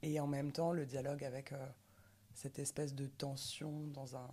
[0.02, 1.68] et en même temps le dialogue avec euh,
[2.34, 4.30] cette espèce de tension dans un,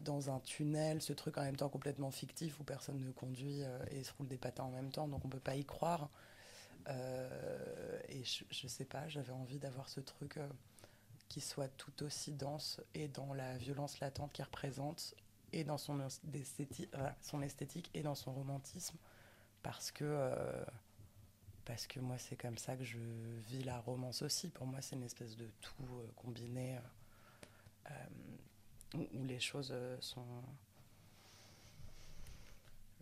[0.00, 3.78] dans un tunnel, ce truc en même temps complètement fictif où personne ne conduit euh,
[3.90, 6.10] et se roule des patins en même temps, donc on peut pas y croire.
[6.88, 10.38] Euh, et je, je, sais pas, j'avais envie d'avoir ce truc
[11.28, 15.14] qui soit tout aussi dense et dans la violence latente qu'il représente
[15.52, 16.00] et dans son
[16.32, 18.96] esthétique, euh, son esthétique et dans son romantisme
[19.62, 20.64] parce que euh,
[21.64, 22.98] parce que moi c'est comme ça que je
[23.48, 26.78] vis la romance aussi pour moi c'est une espèce de tout euh, combiné
[28.94, 30.24] où, où, les choses sont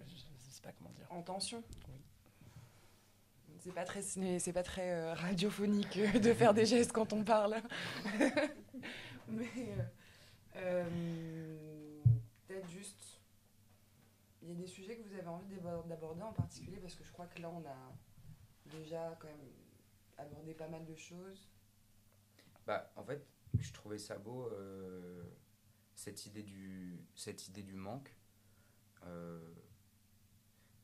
[0.06, 0.14] je
[0.50, 2.00] sais pas comment dire en tension oui
[3.62, 7.22] c'est pas très, c'est pas très euh, radiophonique euh, de faire des gestes quand on
[7.22, 7.62] parle.
[9.28, 9.46] Mais
[10.56, 11.56] euh,
[12.48, 13.20] peut-être juste,
[14.42, 15.54] il y a des sujets que vous avez envie
[15.86, 19.48] d'aborder en particulier parce que je crois que là on a déjà quand même
[20.18, 21.48] abordé pas mal de choses.
[22.66, 23.24] Bah, en fait,
[23.60, 24.50] je trouvais ça beau
[26.02, 28.14] cette idée du cette idée du manque.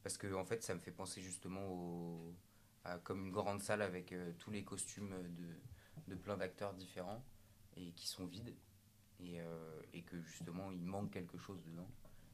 [0.02, 2.34] parce que en fait, ça me fait penser justement au
[3.04, 5.48] comme une grande salle avec euh, tous les costumes de,
[6.08, 7.22] de plein d'acteurs différents
[7.76, 8.54] et qui sont vides
[9.20, 11.88] et, euh, et, que justement il manque quelque chose dedans.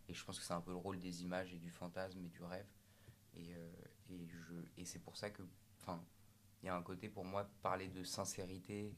[0.08, 2.28] Et je pense que c'est un peu le rôle des images et du fantasme et
[2.28, 2.66] du rêve.
[3.36, 3.72] Et, euh,
[4.10, 5.42] et, je, et c'est pour ça que,
[5.80, 6.04] enfin,
[6.62, 8.94] il y a un côté pour moi, parler de sincérité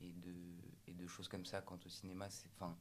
[0.00, 0.34] et, de,
[0.90, 2.76] et de choses comme ça quant au cinéma, c'est, enfin,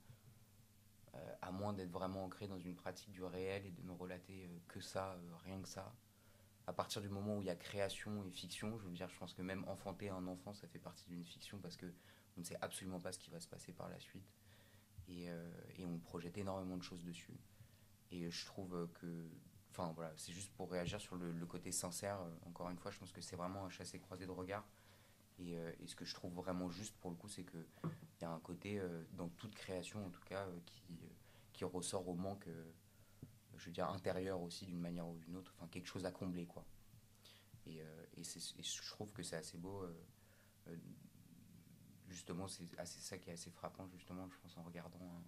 [1.42, 4.80] à moins d'être vraiment ancré dans une pratique du réel et de ne relater que
[4.80, 5.94] ça, rien que ça.
[6.68, 9.18] À partir du moment où il y a création et fiction, je veux dire, je
[9.18, 11.88] pense que même enfanter un enfant, ça fait partie d'une fiction parce que
[12.38, 14.32] on ne sait absolument pas ce qui va se passer par la suite.
[15.08, 15.28] Et,
[15.84, 17.40] on projette énormément de choses dessus.
[18.12, 19.30] Et je trouve que
[19.72, 22.20] Enfin voilà, c'est juste pour réagir sur le, côté sincère.
[22.20, 24.66] Euh, encore une fois, je pense que c'est vraiment un chassé-croisé de regard.
[25.40, 27.66] Euh, et, ce que je trouve vraiment juste pour le coup, c'est qu'il
[28.22, 31.00] y a un côté, euh, dans toute création en tout cas, qui,
[31.54, 32.48] qui ressort au manque,
[33.56, 35.54] je veux dire, intérieur aussi d'une manière ou d'une autre.
[35.58, 36.66] Enfin, quelque chose à combler quoi.
[37.66, 37.78] Et,
[38.18, 39.86] et, je trouve que c'est assez beau.
[42.08, 45.24] justement, c'est assez ça qui est assez frappant, justement, je pense, en regardant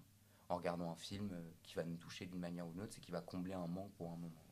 [0.51, 3.01] en regardant un film euh, qui va nous toucher d'une manière ou d'une autre, c'est
[3.01, 4.43] qui va combler un manque pour un moment.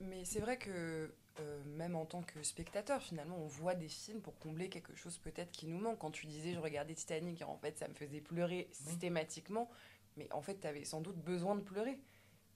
[0.00, 4.20] Mais c'est vrai que euh, même en tant que spectateur, finalement, on voit des films
[4.20, 5.98] pour combler quelque chose peut-être qui nous manque.
[5.98, 9.70] Quand tu disais je regardais Titanic et en fait ça me faisait pleurer systématiquement,
[10.16, 11.98] mais en fait tu avais sans doute besoin de pleurer.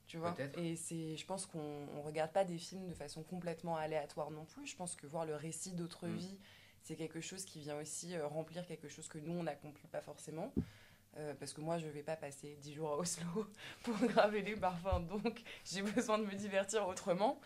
[0.06, 3.76] Tu vois Et c'est, je pense qu'on ne regarde pas des films de façon complètement
[3.76, 4.66] aléatoire non plus.
[4.66, 6.16] Je pense que voir le récit d'autres mm.
[6.16, 6.38] vies,
[6.82, 10.02] c'est quelque chose qui vient aussi euh, remplir quelque chose que nous, on n'accomplit pas
[10.02, 10.52] forcément.
[11.16, 13.46] Euh, parce que moi, je ne vais pas passer 10 jours à Oslo
[13.82, 17.40] pour graver les parfums, donc j'ai besoin de me divertir autrement.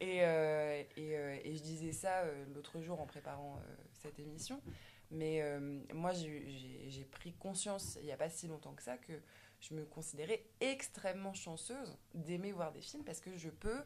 [0.00, 3.58] Et, euh, euh, et je disais ça l'autre jour en préparant
[3.92, 4.60] cette émission.
[5.10, 5.42] Mais
[5.92, 9.12] moi, j'ai pris conscience, il n'y a pas si longtemps que ça, que
[9.60, 13.82] je me considérais extrêmement chanceuse d'aimer voir des films parce que je peux,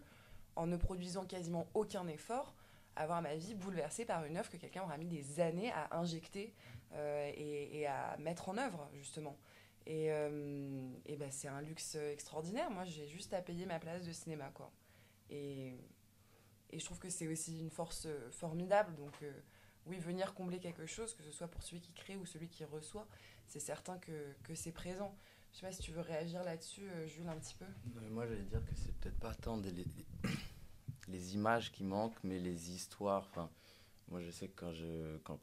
[0.56, 2.54] en ne produisant quasiment aucun effort,
[2.96, 6.52] avoir ma vie bouleversée par une œuvre que quelqu'un aura mis des années à injecter
[6.94, 9.38] euh, et, à mettre en œuvre, justement.
[9.86, 12.70] Et, euh, et ben, c'est un luxe extraordinaire.
[12.70, 14.70] Moi, j'ai juste à payer ma place de cinéma, quoi.
[15.30, 15.74] Et,
[16.70, 18.94] et je trouve que c'est aussi une force formidable.
[18.96, 19.32] Donc, euh,
[19.86, 22.64] oui, venir combler quelque chose, que ce soit pour celui qui crée ou celui qui
[22.64, 23.06] reçoit,
[23.46, 25.16] c'est certain que, que c'est présent.
[25.52, 27.64] Je sais pas si tu veux réagir là-dessus, Jules, un petit peu.
[28.10, 29.72] moi, j'allais dire que c'est peut-être pas tant les,
[31.08, 33.26] les, images qui manquent, mais les histoires.
[33.30, 33.50] Enfin,
[34.10, 35.38] moi, je sais que quand je quand,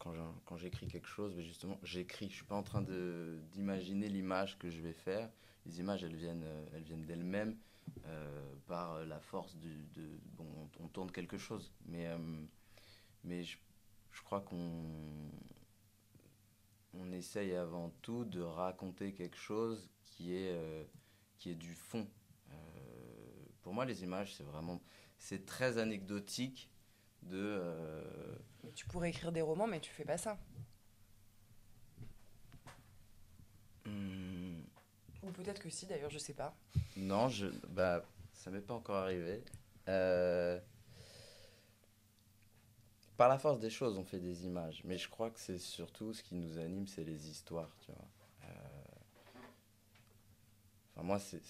[0.45, 2.29] quand, j'écris quelque chose, mais justement, j'écris.
[2.29, 2.81] Je suis pas en train
[3.51, 5.29] d'imaginer l'image que je vais faire.
[5.65, 7.57] Les images, elles viennent, elles viennent d'elles-mêmes
[8.05, 10.07] euh, par la force de, de
[10.37, 10.45] bon,
[10.79, 11.71] on, tourne quelque chose.
[11.85, 12.17] Mais euh,
[13.23, 13.57] mais je,
[14.11, 14.83] je crois qu'on
[16.93, 20.83] on essaye avant tout de raconter quelque chose qui est euh,
[21.37, 22.07] qui est du fond.
[23.61, 24.81] pour moi, les images, c'est vraiment
[25.17, 26.69] c'est très anecdotique
[27.25, 27.63] de
[28.75, 30.37] tu pourrais écrire des romans, mais tu fais pas ça.
[33.85, 34.61] Hmm.
[35.23, 36.55] Ou peut-être que si, d'ailleurs, je sais pas.
[36.97, 38.03] Non, je, bah,
[38.33, 39.43] ça m'est pas encore arrivé.
[39.87, 40.59] Euh,
[43.17, 46.13] par la force des choses, on fait des images, mais je crois que c'est surtout
[46.13, 48.07] ce qui nous anime, c'est les histoires, tu vois.
[48.43, 48.47] Euh,
[50.95, 51.41] enfin, moi, c'est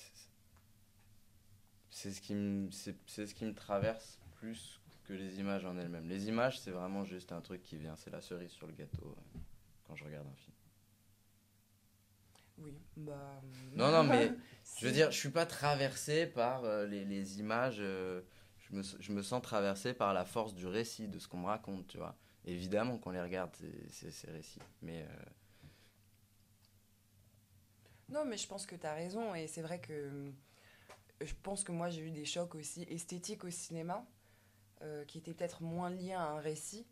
[1.89, 6.07] c'est ce qui me c'est ce qui me traverse plus que les images en elles-mêmes.
[6.07, 9.15] Les images, c'est vraiment juste un truc qui vient, c'est la cerise sur le gâteau
[9.17, 9.39] euh,
[9.83, 10.55] quand je regarde un film.
[12.57, 13.41] Oui, bah.
[13.73, 14.31] Non, non, mais
[14.79, 17.77] je veux dire, je suis pas traversé par euh, les, les, images.
[17.79, 18.21] Euh,
[18.57, 21.47] je, me, je, me, sens traversé par la force du récit, de ce qu'on me
[21.47, 22.15] raconte, tu vois.
[22.45, 23.55] Évidemment qu'on les regarde,
[23.89, 24.61] ces, ces récits.
[24.81, 25.05] Mais.
[28.07, 29.35] Non, mais je pense que tu as raison.
[29.35, 30.31] Et c'est vrai que.
[31.21, 34.05] Je pense que moi, j'ai eu des chocs aussi esthétiques au cinéma.
[34.81, 36.85] Euh, qui était peut-être moins lié à un récit.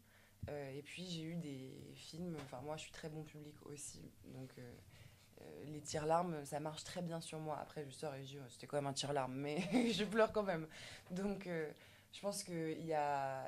[0.50, 4.02] Euh, et puis j'ai eu des films, enfin moi je suis très bon public aussi,
[4.26, 7.58] donc euh, les tire-larmes, ça marche très bien sur moi.
[7.60, 9.62] Après, je sors et je dis, c'était quand même un tire-larme, mais
[9.92, 10.68] je pleure quand même.
[11.12, 13.46] Donc, je pense que y a.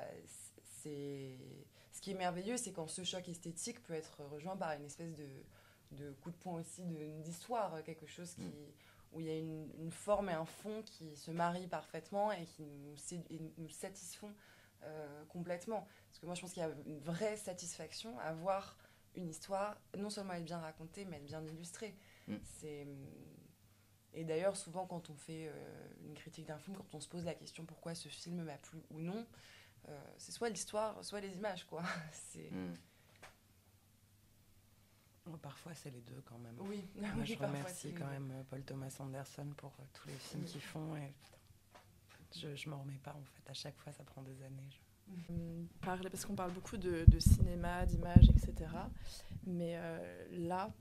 [0.82, 5.14] Ce qui est merveilleux, c'est quand ce choc esthétique peut être rejoint par une espèce
[5.14, 5.26] de,
[5.92, 6.82] de coup de poing aussi
[7.24, 8.72] d'histoire, quelque chose qui, mm
[9.12, 12.64] où il y a une, forme et un fond qui se marient parfaitement et qui
[12.64, 14.34] nous, nous satisfont
[14.82, 15.88] euh, complètement.
[16.08, 18.76] Parce que moi, je pense qu'il y a une vraie satisfaction à voir
[19.14, 21.96] une histoire, non seulement être bien racontée, mais être bien illustrée.
[22.28, 22.36] Mm.
[22.42, 22.86] C'est...
[24.12, 27.24] Et d'ailleurs, souvent, quand on fait euh, une critique d'un film, quand on se pose
[27.24, 29.26] la question pourquoi ce film m'a plu ou non,
[29.88, 31.82] euh, c'est soit l'histoire, soit les images, quoi.
[32.12, 32.50] c'est...
[32.50, 32.74] Mm.
[35.42, 36.54] Parfois, c'est les deux quand même.
[36.60, 40.44] Oui, Moi, je remercie quand même euh, Paul Thomas Anderson pour euh, tous les films
[40.44, 40.96] qu'ils font.
[40.96, 41.12] Et
[42.34, 43.50] je ne m'en remets pas, en fait.
[43.50, 44.70] À chaque fois, ça prend des années.
[45.30, 48.70] Hum, parler, parce qu'on parle beaucoup de, de cinéma, d'images, etc.
[49.46, 50.72] Mais euh, là,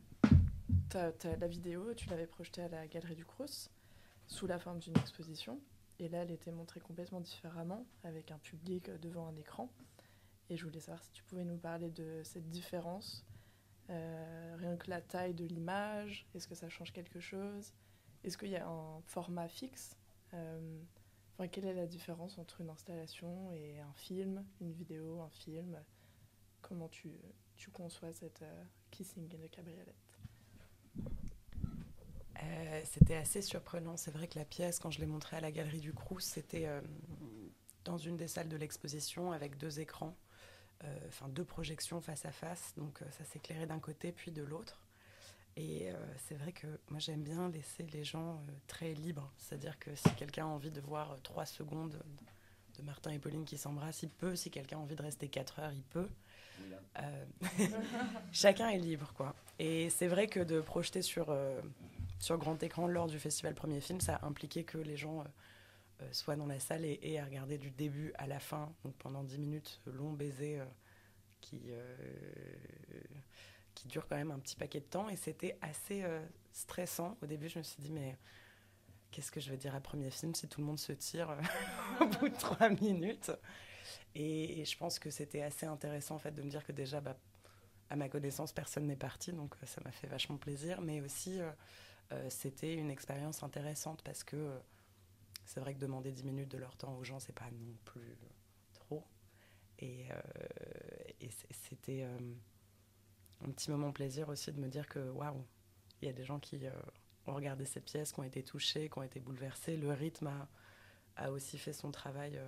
[0.95, 3.69] as, la vidéo, tu l'avais projetée à la Galerie du Crous,
[4.27, 5.59] sous la forme d'une exposition.
[5.99, 9.69] et là, elle était montrée complètement différemment, avec un public devant un écran.
[10.49, 13.23] Et je voulais savoir si tu pouvais nous parler de cette différence,
[13.89, 17.73] euh, rien que la taille de l'image, est-ce que ça change quelque chose?
[18.23, 19.97] Est-ce qu'il y a un format fixe?
[20.33, 20.79] Euh,
[21.33, 25.79] enfin, Quelle est la différence entre une installation et un film, une vidéo, un film?
[26.61, 27.11] Comment tu,
[27.57, 29.95] tu conçois cette euh, Kissing in the Cabriolet
[32.83, 33.97] c'était assez surprenant.
[33.97, 36.69] C'est vrai que la pièce, quand je l'ai montrée à la galerie du Crous, c'était
[37.85, 40.15] dans une des salles de l'exposition avec deux écrans,
[41.07, 42.73] enfin deux projections face à face.
[42.77, 44.81] Donc ça s'éclairait d'un côté puis de l'autre.
[45.57, 45.87] Et
[46.27, 49.31] c'est vrai que moi j'aime bien laisser les gens très libres.
[49.37, 51.97] C'est-à-dire que si quelqu'un a envie de voir trois secondes
[52.77, 54.35] de Martin et Pauline qui s'embrassent, il peut.
[54.35, 56.09] Si quelqu'un a envie de rester quatre heures, il peut.
[58.33, 59.33] chacun est libre, quoi.
[59.59, 61.33] Et c'est vrai que de projeter sur
[62.19, 65.23] sur grand écran lors du festival Premier Film, ça a impliqué que les gens euh,
[66.01, 69.23] euh, soient dans la salle et, à regarder du début à la fin, donc pendant
[69.23, 70.65] 10 minutes, long baiser euh,
[71.41, 71.61] qui,
[73.75, 75.09] qui dure quand même un petit paquet de temps.
[75.09, 76.03] Et c'était assez
[76.51, 77.17] stressant.
[77.21, 78.17] Au début, je me suis dit, mais
[79.11, 81.37] qu'est-ce que je vais dire à Premier Film si tout le monde se tire
[82.01, 83.31] au bout de 3 minutes?
[84.15, 87.15] Et, je pense que c'était assez intéressant en fait de me dire que déjà, bah,
[87.89, 91.39] à ma connaissance, personne n'est parti, donc ça m'a fait vachement plaisir, mais aussi
[92.11, 94.59] euh, c'était une expérience intéressante parce que euh,
[95.45, 98.17] c'est vrai que demander 10 minutes de leur temps aux gens, c'est pas non plus
[98.73, 99.03] trop.
[99.79, 105.45] Et, euh, c'était un petit moment plaisir aussi de me dire que waouh,
[106.01, 106.59] il y a des gens qui
[107.27, 109.77] ont regardé cette pièce, qui ont été touchés, qui ont été bouleversés.
[109.77, 110.47] Le rythme a,
[111.15, 112.39] a aussi fait son travail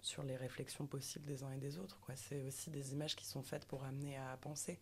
[0.00, 2.00] sur les réflexions possibles des uns et des autres.
[2.14, 4.78] C'est aussi des images qui sont faites pour amener à penser.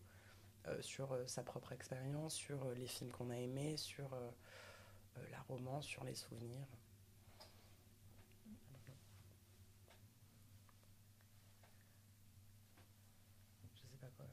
[0.69, 4.09] Euh, sur euh, sa propre expérience, sur euh, les films qu'on a aimés, sur
[5.31, 6.67] la romance, sur les souvenirs.
[13.73, 14.25] Je sais pas quoi.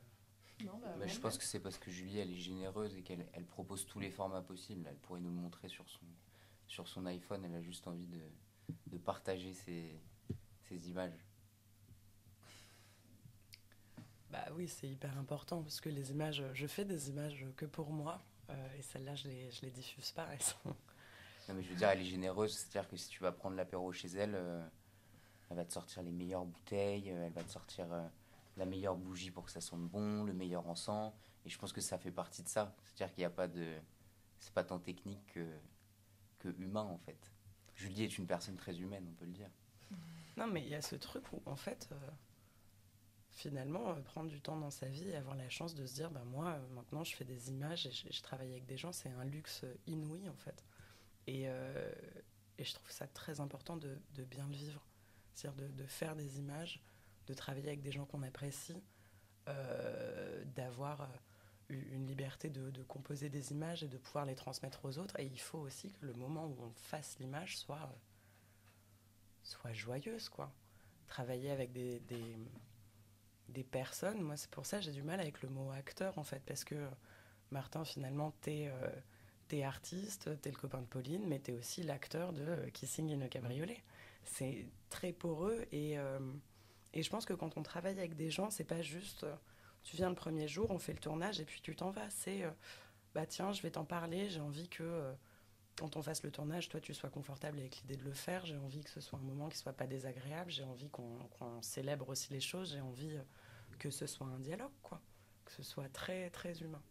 [0.65, 3.27] Non, bah, Mais je pense que c'est parce que Julie, elle est généreuse et qu'elle
[3.33, 4.87] elle propose tous les formats possibles.
[4.89, 6.07] Elle pourrait nous le montrer sur son,
[6.67, 7.45] sur son iPhone.
[7.45, 8.21] Elle a juste envie de,
[8.87, 10.01] de partager ses,
[10.63, 11.27] ses images.
[14.31, 17.91] Bah oui, c'est hyper important parce que les images, je fais des images que pour
[17.93, 18.34] moi euh,
[18.79, 20.27] et celles-là, je les, je les diffuse pas.
[20.33, 20.57] Elles sont...
[21.49, 23.93] Non, mais je veux dire, elle est généreuse, c'est-à-dire que si tu vas prendre l'apéro
[23.93, 24.67] chez elle, euh,
[25.51, 27.87] elle va te sortir les meilleures bouteilles, euh, elle va te sortir
[28.57, 31.13] la meilleure bougie pour que ça sente bon, le meilleur encens.
[31.45, 32.75] Et je pense que ça fait partie de ça.
[32.85, 33.77] C'est-à-dire qu'il n'y a pas de.
[34.39, 35.47] C'est pas tant technique que,
[36.39, 37.33] que humain en fait.
[37.75, 39.51] Julie est une personne très humaine, on peut le dire.
[40.37, 41.89] Non, mais il y a ce truc où en fait
[43.35, 46.11] finalement, euh, prendre du temps dans sa vie et avoir la chance de se dire,
[46.11, 49.11] bah, moi, euh, maintenant, je fais des images et je, travaille avec des gens, c'est
[49.11, 50.65] un luxe euh, inouï, en fait.
[51.27, 51.49] Et,
[52.59, 53.99] je trouve ça très important de,
[54.31, 54.87] bien le vivre.
[55.35, 56.81] C'est-à-dire de, faire des images,
[57.27, 58.81] de travailler avec des gens qu'on apprécie,
[60.55, 61.11] d'avoir
[61.71, 65.19] une liberté de, composer des images et de pouvoir les transmettre aux autres.
[65.19, 67.91] Et il faut aussi que le moment où on fasse l'image soit,
[69.43, 70.53] soit joyeuse, quoi.
[71.09, 72.01] Travailler avec des
[73.49, 74.21] des personnes.
[74.21, 76.65] Moi, c'est pour ça que j'ai du mal avec le mot acteur, en fait, parce
[76.65, 76.89] que
[77.51, 82.43] Martin, finalement, t'es euh, artiste, t'es le copain de Pauline, mais t'es aussi l'acteur de
[82.43, 83.85] euh, Kissing in a Cabriolet.
[84.25, 86.19] C'est très poreux et, euh,
[86.93, 89.25] et je pense que quand on travaille avec des gens, c'est pas juste
[89.85, 92.11] tu viens le premier jour, on fait le tournage et puis tu t'en vas.
[92.11, 92.43] C'est
[93.15, 95.15] bah tiens, je vais t'en parler, j'ai envie que
[95.77, 98.47] quand on fasse le tournage, toi, tu sois confortable avec l'idée de le faire.
[98.47, 100.51] J'ai envie que ce soit un moment qui soit pas désagréable.
[100.51, 101.19] J'ai envie qu'on
[101.63, 102.73] célèbre aussi les choses.
[102.73, 103.23] J'ai envie euh,
[103.79, 105.01] que ce soit un dialogue, quoi.
[105.45, 106.83] Que ce soit très, très humain.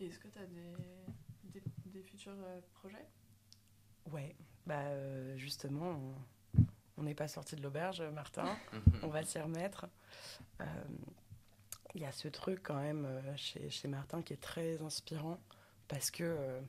[0.00, 3.06] Est-ce que tu as des, des, futurs euh, projets?
[4.10, 4.34] Ouais,
[4.66, 5.98] bah euh, justement,
[6.96, 8.56] on n'est pas sorti de l'auberge, Martin.
[9.02, 9.86] on va s'y remettre
[11.94, 15.38] il y a ce truc quand même euh, chez, chez, Martin qui est très inspirant
[15.88, 16.60] parce que euh,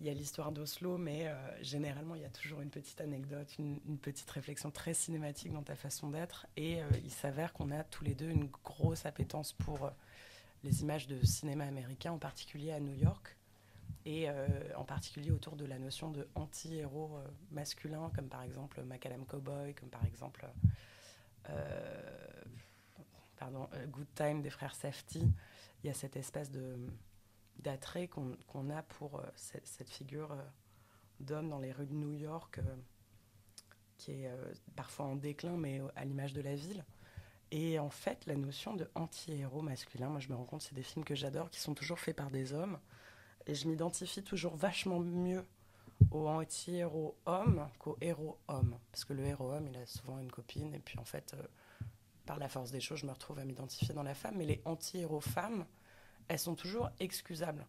[0.00, 3.56] il y a l'histoire d'Oslo, mais euh, généralement il y a toujours une petite anecdote,
[3.58, 6.46] une, petite réflexion très cinématique dans ta façon d'être.
[6.56, 9.92] Et il s'avère qu'on a tous les deux une grosse appétence pour
[10.64, 13.36] les images de cinéma américain, en particulier à New York,
[14.04, 14.26] et
[14.74, 17.20] en particulier autour de la notion de anti-héros
[17.52, 20.44] masculin, comme par exemple Macadam Cowboy, comme par exemple
[23.42, 25.32] pardon, euh, Good Time des frères Safety,
[25.82, 26.76] il y a cette espèce de
[27.58, 30.42] d'attrait qu'on a pour euh, cette, figure euh,
[31.18, 32.60] d'homme dans les rues de New York,
[33.98, 34.30] qui est
[34.76, 36.84] parfois en déclin, mais à l'image de la ville.
[37.50, 40.82] Et en fait, la notion de anti-héros masculin, moi je me rends compte, c'est des
[40.82, 42.78] films que j'adore, qui sont toujours faits par des hommes,
[43.46, 45.44] Et je m'identifie toujours vachement mieux
[46.12, 48.78] au anti-héros homme qu'au héros homme.
[48.92, 51.36] Parce que le héros homme, il a souvent une copine, et puis en fait,
[52.26, 54.36] par la force des choses, je me retrouve à m'identifier dans la femme.
[54.36, 55.66] Mais les anti-héros femmes,
[56.28, 57.66] elles sont toujours excusables.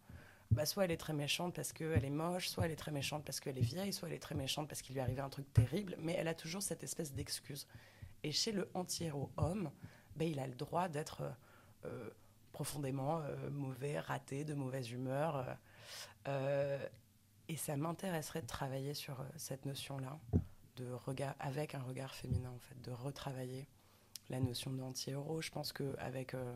[0.51, 3.25] Bah, soit elle est très méchante parce qu'elle est moche, soit elle est très méchante
[3.25, 5.29] parce qu'elle est vieille, soit elle est très méchante parce qu'il lui est arrivé un
[5.29, 7.67] truc terrible, mais elle a toujours cette espèce d'excuse.
[8.23, 9.71] Et chez le anti-héros homme,
[10.15, 11.31] bah, il a le droit d'être euh,
[11.85, 12.09] euh,
[12.51, 15.57] profondément euh, mauvais, raté, de mauvaise humeur.
[17.49, 20.17] Et ça m'intéresserait de travailler sur cette notion-là,
[20.77, 23.67] de regard, avec un regard féminin, en fait, de retravailler
[24.33, 25.41] la notion d'anti-héros.
[25.41, 26.33] Je pense qu'avec.
[26.33, 26.53] Euh,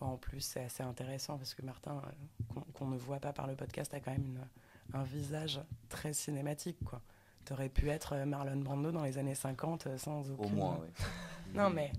[0.00, 2.00] en plus, c'est assez intéressant parce que Martin,
[2.56, 4.48] euh, qu'on ne voit pas par le podcast, a quand même une-
[4.94, 5.60] un visage
[5.90, 6.78] très cinématique.
[6.84, 7.02] quoi.
[7.44, 10.54] Tu aurais pu être euh, Marlon Brando dans les années 50 euh, sans Au aucune...
[10.56, 10.88] moins, ouais.
[11.54, 11.92] Non, mais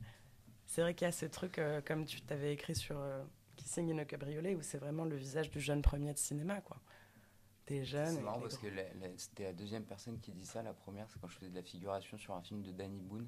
[0.65, 3.23] c'est vrai qu'il y a ce truc, euh, comme tu t'avais écrit sur euh,
[3.55, 6.77] Kissing in a Cabriolet, où c'est vraiment le visage du jeune premier de cinéma, quoi.
[7.67, 8.15] Des jeunes.
[8.15, 8.73] C'est marrant parce gros- que
[9.17, 10.63] c'était la deuxième personne qui dit ça.
[10.63, 13.27] La première, c'est quand je faisais de la figuration sur un film de Danny Boone,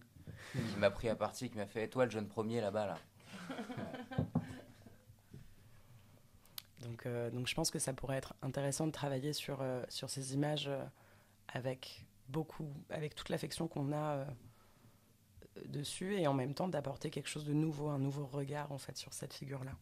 [0.53, 2.97] qui m'a pris à partie, qui m'a fait Toi, le jeune premier là-bas, là.
[6.83, 10.09] Donc, euh, donc je pense que ça pourrait être intéressant de travailler sur, euh, sur
[10.09, 10.83] ces images euh,
[11.47, 14.25] avec beaucoup, avec toute l'affection qu'on a
[15.65, 18.97] dessus et en même temps d'apporter quelque chose de nouveau, un nouveau regard en fait
[18.97, 19.73] sur cette figure-là.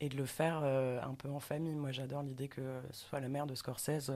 [0.00, 1.74] Et de le faire un peu en famille.
[1.74, 4.10] Moi j'adore l'idée que ce soit la mère de Scorsese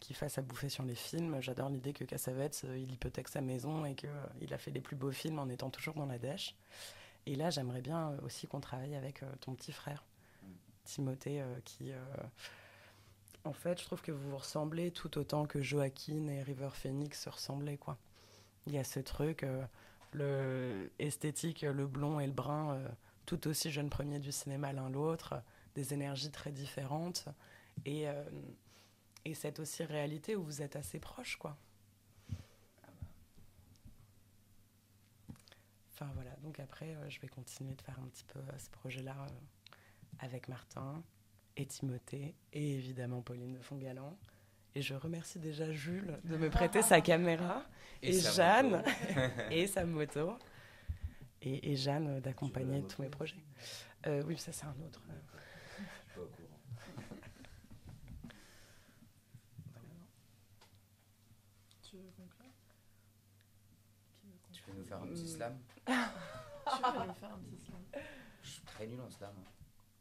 [0.00, 1.40] qui fasse à bouffer sur les films.
[1.40, 4.96] J'adore l'idée que Cassavetes, euh, il hypothèque sa maison et qu'il a fait les plus
[4.96, 6.56] beaux films en étant toujours dans la dèche.
[7.26, 10.04] Et là j'aimerais bien euh, aussi qu'on travaille avec euh, ton petit frère.
[10.84, 11.92] Timothée euh, qui...
[11.92, 11.98] euh,
[13.44, 17.22] en fait, je trouve que vous vous ressemblez tout autant que Joaquin et River Phoenix
[17.22, 17.96] se ressemblaient, quoi.
[18.66, 19.64] Il y a ce truc, euh,
[20.12, 22.88] le esthétique, le blond et le brun, euh,
[23.24, 25.40] tout aussi jeunes premiers du cinéma l'un l'autre,
[25.74, 27.28] des énergies très différentes,
[27.86, 28.24] et, euh,
[29.24, 31.56] et cette aussi réalité où vous êtes assez proches, quoi.
[35.92, 38.70] Enfin voilà, donc après, euh, je vais continuer de faire un petit peu euh, ce
[38.70, 39.74] projet-là euh,
[40.20, 41.02] avec Martin
[41.56, 44.16] et Timothée et évidemment Pauline de Fongalan.
[44.74, 47.64] Et je remercie déjà Jules de me prêter sa caméra
[48.02, 48.30] et, sa
[48.62, 48.84] Jeanne
[49.50, 50.38] et sa moto
[51.42, 53.42] et, et Jeanne d'accompagner tous mes projets.
[54.06, 55.02] Oui, ça c'est un autre.
[55.10, 55.14] euh,
[56.06, 56.60] Je suis pas au courant.
[61.82, 62.52] Tu veux conclure
[64.20, 65.26] Qui veut Tu conclure peux nous faire un petit Mm.
[65.26, 67.80] slam Tu faire un petit slam?
[68.42, 69.34] Je suis très nul en slam.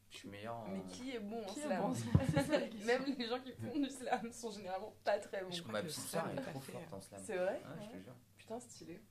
[0.10, 0.68] Je suis meilleur en.
[0.70, 1.94] Mais qui est bon en Qui slam bon.
[2.86, 5.52] Même les gens qui font du slam sont généralement pas très bons.
[5.52, 7.22] Je crois ma que le petite sœur est trop fait, forte en slam.
[7.24, 7.62] C'est vrai?
[7.64, 8.16] Ouais, je te jure.
[8.38, 9.02] Putain, stylé.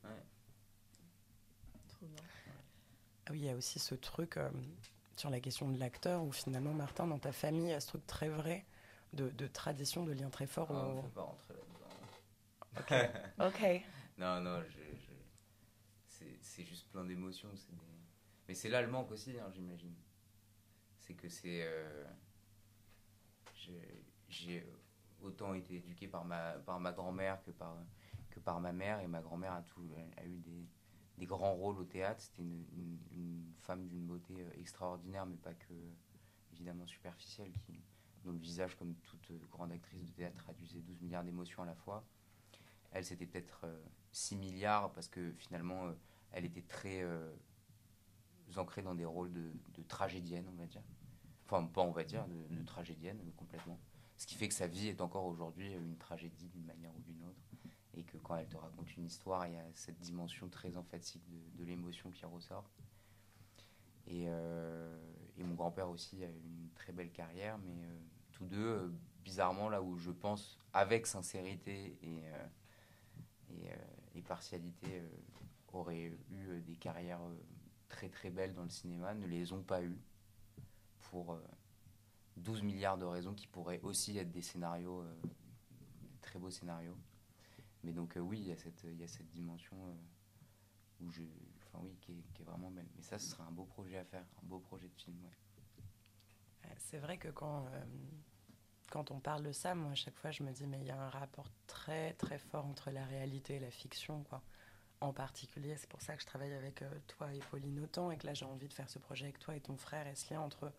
[1.88, 2.22] Trop bien.
[3.26, 4.50] Ah oui, il y a aussi ce truc euh,
[5.16, 7.88] sur la question de l'acteur où finalement, Martin, dans ta famille, il y a ce
[7.88, 8.64] truc très vrai
[9.12, 10.68] de, de tradition, de lien très fort.
[10.70, 13.48] Ah, au- on peut pas rentrer là-dedans.
[13.48, 13.82] Ok.
[14.18, 14.77] Non, non, je, je-
[16.58, 17.50] c'est, juste plein d'émotions.
[18.48, 19.94] Mais c'est là le manque aussi, hein, j'imagine.
[21.00, 21.62] C'est que c'est.
[21.62, 22.04] euh,
[24.28, 24.66] j'ai,
[25.22, 27.76] autant été éduqué par ma, par ma grand-mère que par,
[28.30, 29.00] que par ma mère.
[29.00, 29.64] Et ma grand-mère a,
[30.16, 30.68] a eu des,
[31.18, 32.20] des grands rôles au théâtre.
[32.20, 35.74] C'était une femme d'une beauté euh, extraordinaire, mais pas que,
[36.52, 37.80] évidemment, superficielle, qui,
[38.24, 41.74] dont le visage, comme toute grande actrice de théâtre, traduisait 12 milliards d'émotions à la
[41.74, 42.04] fois.
[42.90, 43.82] Elle, c'était peut-être euh,
[44.12, 45.92] 6 milliards parce que finalement, euh,
[46.32, 47.32] elle était très euh,
[48.56, 50.82] ancrée dans des rôles de, tragédienne, on va dire.
[51.46, 53.78] Enfin, pas on va dire, de, tragédienne euh, complètement.
[54.16, 57.00] Ce qui fait que sa vie est encore aujourd'hui euh, une tragédie d'une manière ou
[57.00, 57.40] d'une autre.
[57.94, 61.22] Et que quand elle te raconte une histoire, il y a cette dimension très emphatique
[61.56, 62.70] de, l'émotion qui ressort.
[64.06, 64.28] Et,
[65.38, 67.74] mon grand-père aussi a eu une très belle carrière, mais
[68.30, 68.92] tous deux,
[69.24, 72.22] bizarrement, là où je pense avec sincérité et,
[74.14, 75.02] et, partialité,
[75.72, 77.36] auraient eu euh, des carrières euh,
[77.88, 79.98] très très belles dans le cinéma, ne les ont pas eues
[81.10, 81.42] pour euh,
[82.36, 85.14] 12 milliards de raisons qui pourraient aussi être des scénarios, euh,
[86.02, 86.96] des très beaux scénarios.
[87.84, 91.10] Mais donc euh, oui, il y a cette, il y a cette dimension euh, où
[91.10, 91.22] je,
[91.66, 92.88] enfin oui, qui est, qui est vraiment belle.
[92.96, 95.16] Mais ça, ce serait un beau projet à faire, un beau projet de film.
[96.64, 97.84] Euh, C'est vrai que quand, euh,
[98.90, 100.90] quand on parle de ça, moi, à chaque fois, je me dis, mais il y
[100.90, 104.42] a un rapport très, très fort entre la réalité et la fiction, quoi.
[105.00, 108.16] En particulier, c'est pour ça que je travaille avec euh, toi et Pauline autant, et
[108.16, 110.32] que là, j'ai envie de faire ce projet avec toi et ton frère, et ce
[110.34, 110.72] lien entre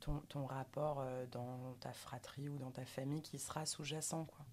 [0.00, 4.44] ton, ton rapport euh, dans ta fratrie ou dans ta famille qui sera sous-jacent, quoi.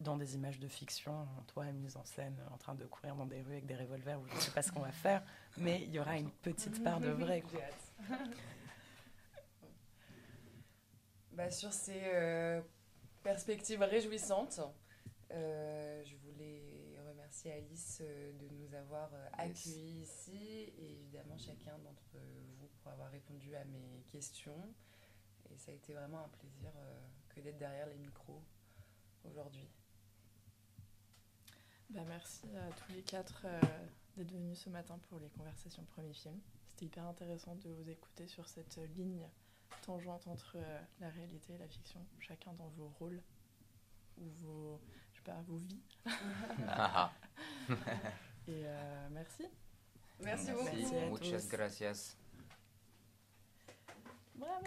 [0.00, 3.42] Dans des images de fiction, toi, mise en scène, en train de courir dans des
[3.42, 5.24] rues avec des revolvers, où je ne sais pas ce qu'on va faire,
[5.56, 7.60] mais il y aura une petite part de vrai, quoi.
[11.32, 12.60] Bah, sur ces euh,
[13.22, 14.60] perspectives réjouissantes,
[15.30, 16.27] je voulais
[17.38, 19.66] remercier Alice euh, de nous avoir euh, Yes.
[19.66, 22.16] accueillis ici et évidemment chacun d'entre
[22.58, 24.74] vous pour avoir répondu à mes questions.
[25.50, 28.42] Et ça a été vraiment un plaisir euh, que d'être derrière les micros
[29.24, 29.68] aujourd'hui.
[31.90, 33.46] Bah, merci à tous les quatre
[34.16, 36.38] d'être venus ce matin pour les conversations premier film.
[36.66, 39.26] C'était hyper intéressant de vous écouter sur cette ligne
[39.82, 40.58] tangente entre
[41.00, 43.22] la réalité et la fiction, chacun dans vos rôles
[44.18, 44.80] ou vos,
[45.18, 45.82] je sais pas, vos vies.
[48.48, 49.44] Et euh, merci.
[50.20, 50.64] Merci beaucoup.
[50.64, 52.16] Merci, muchas gracias.
[54.34, 54.64] Bravo.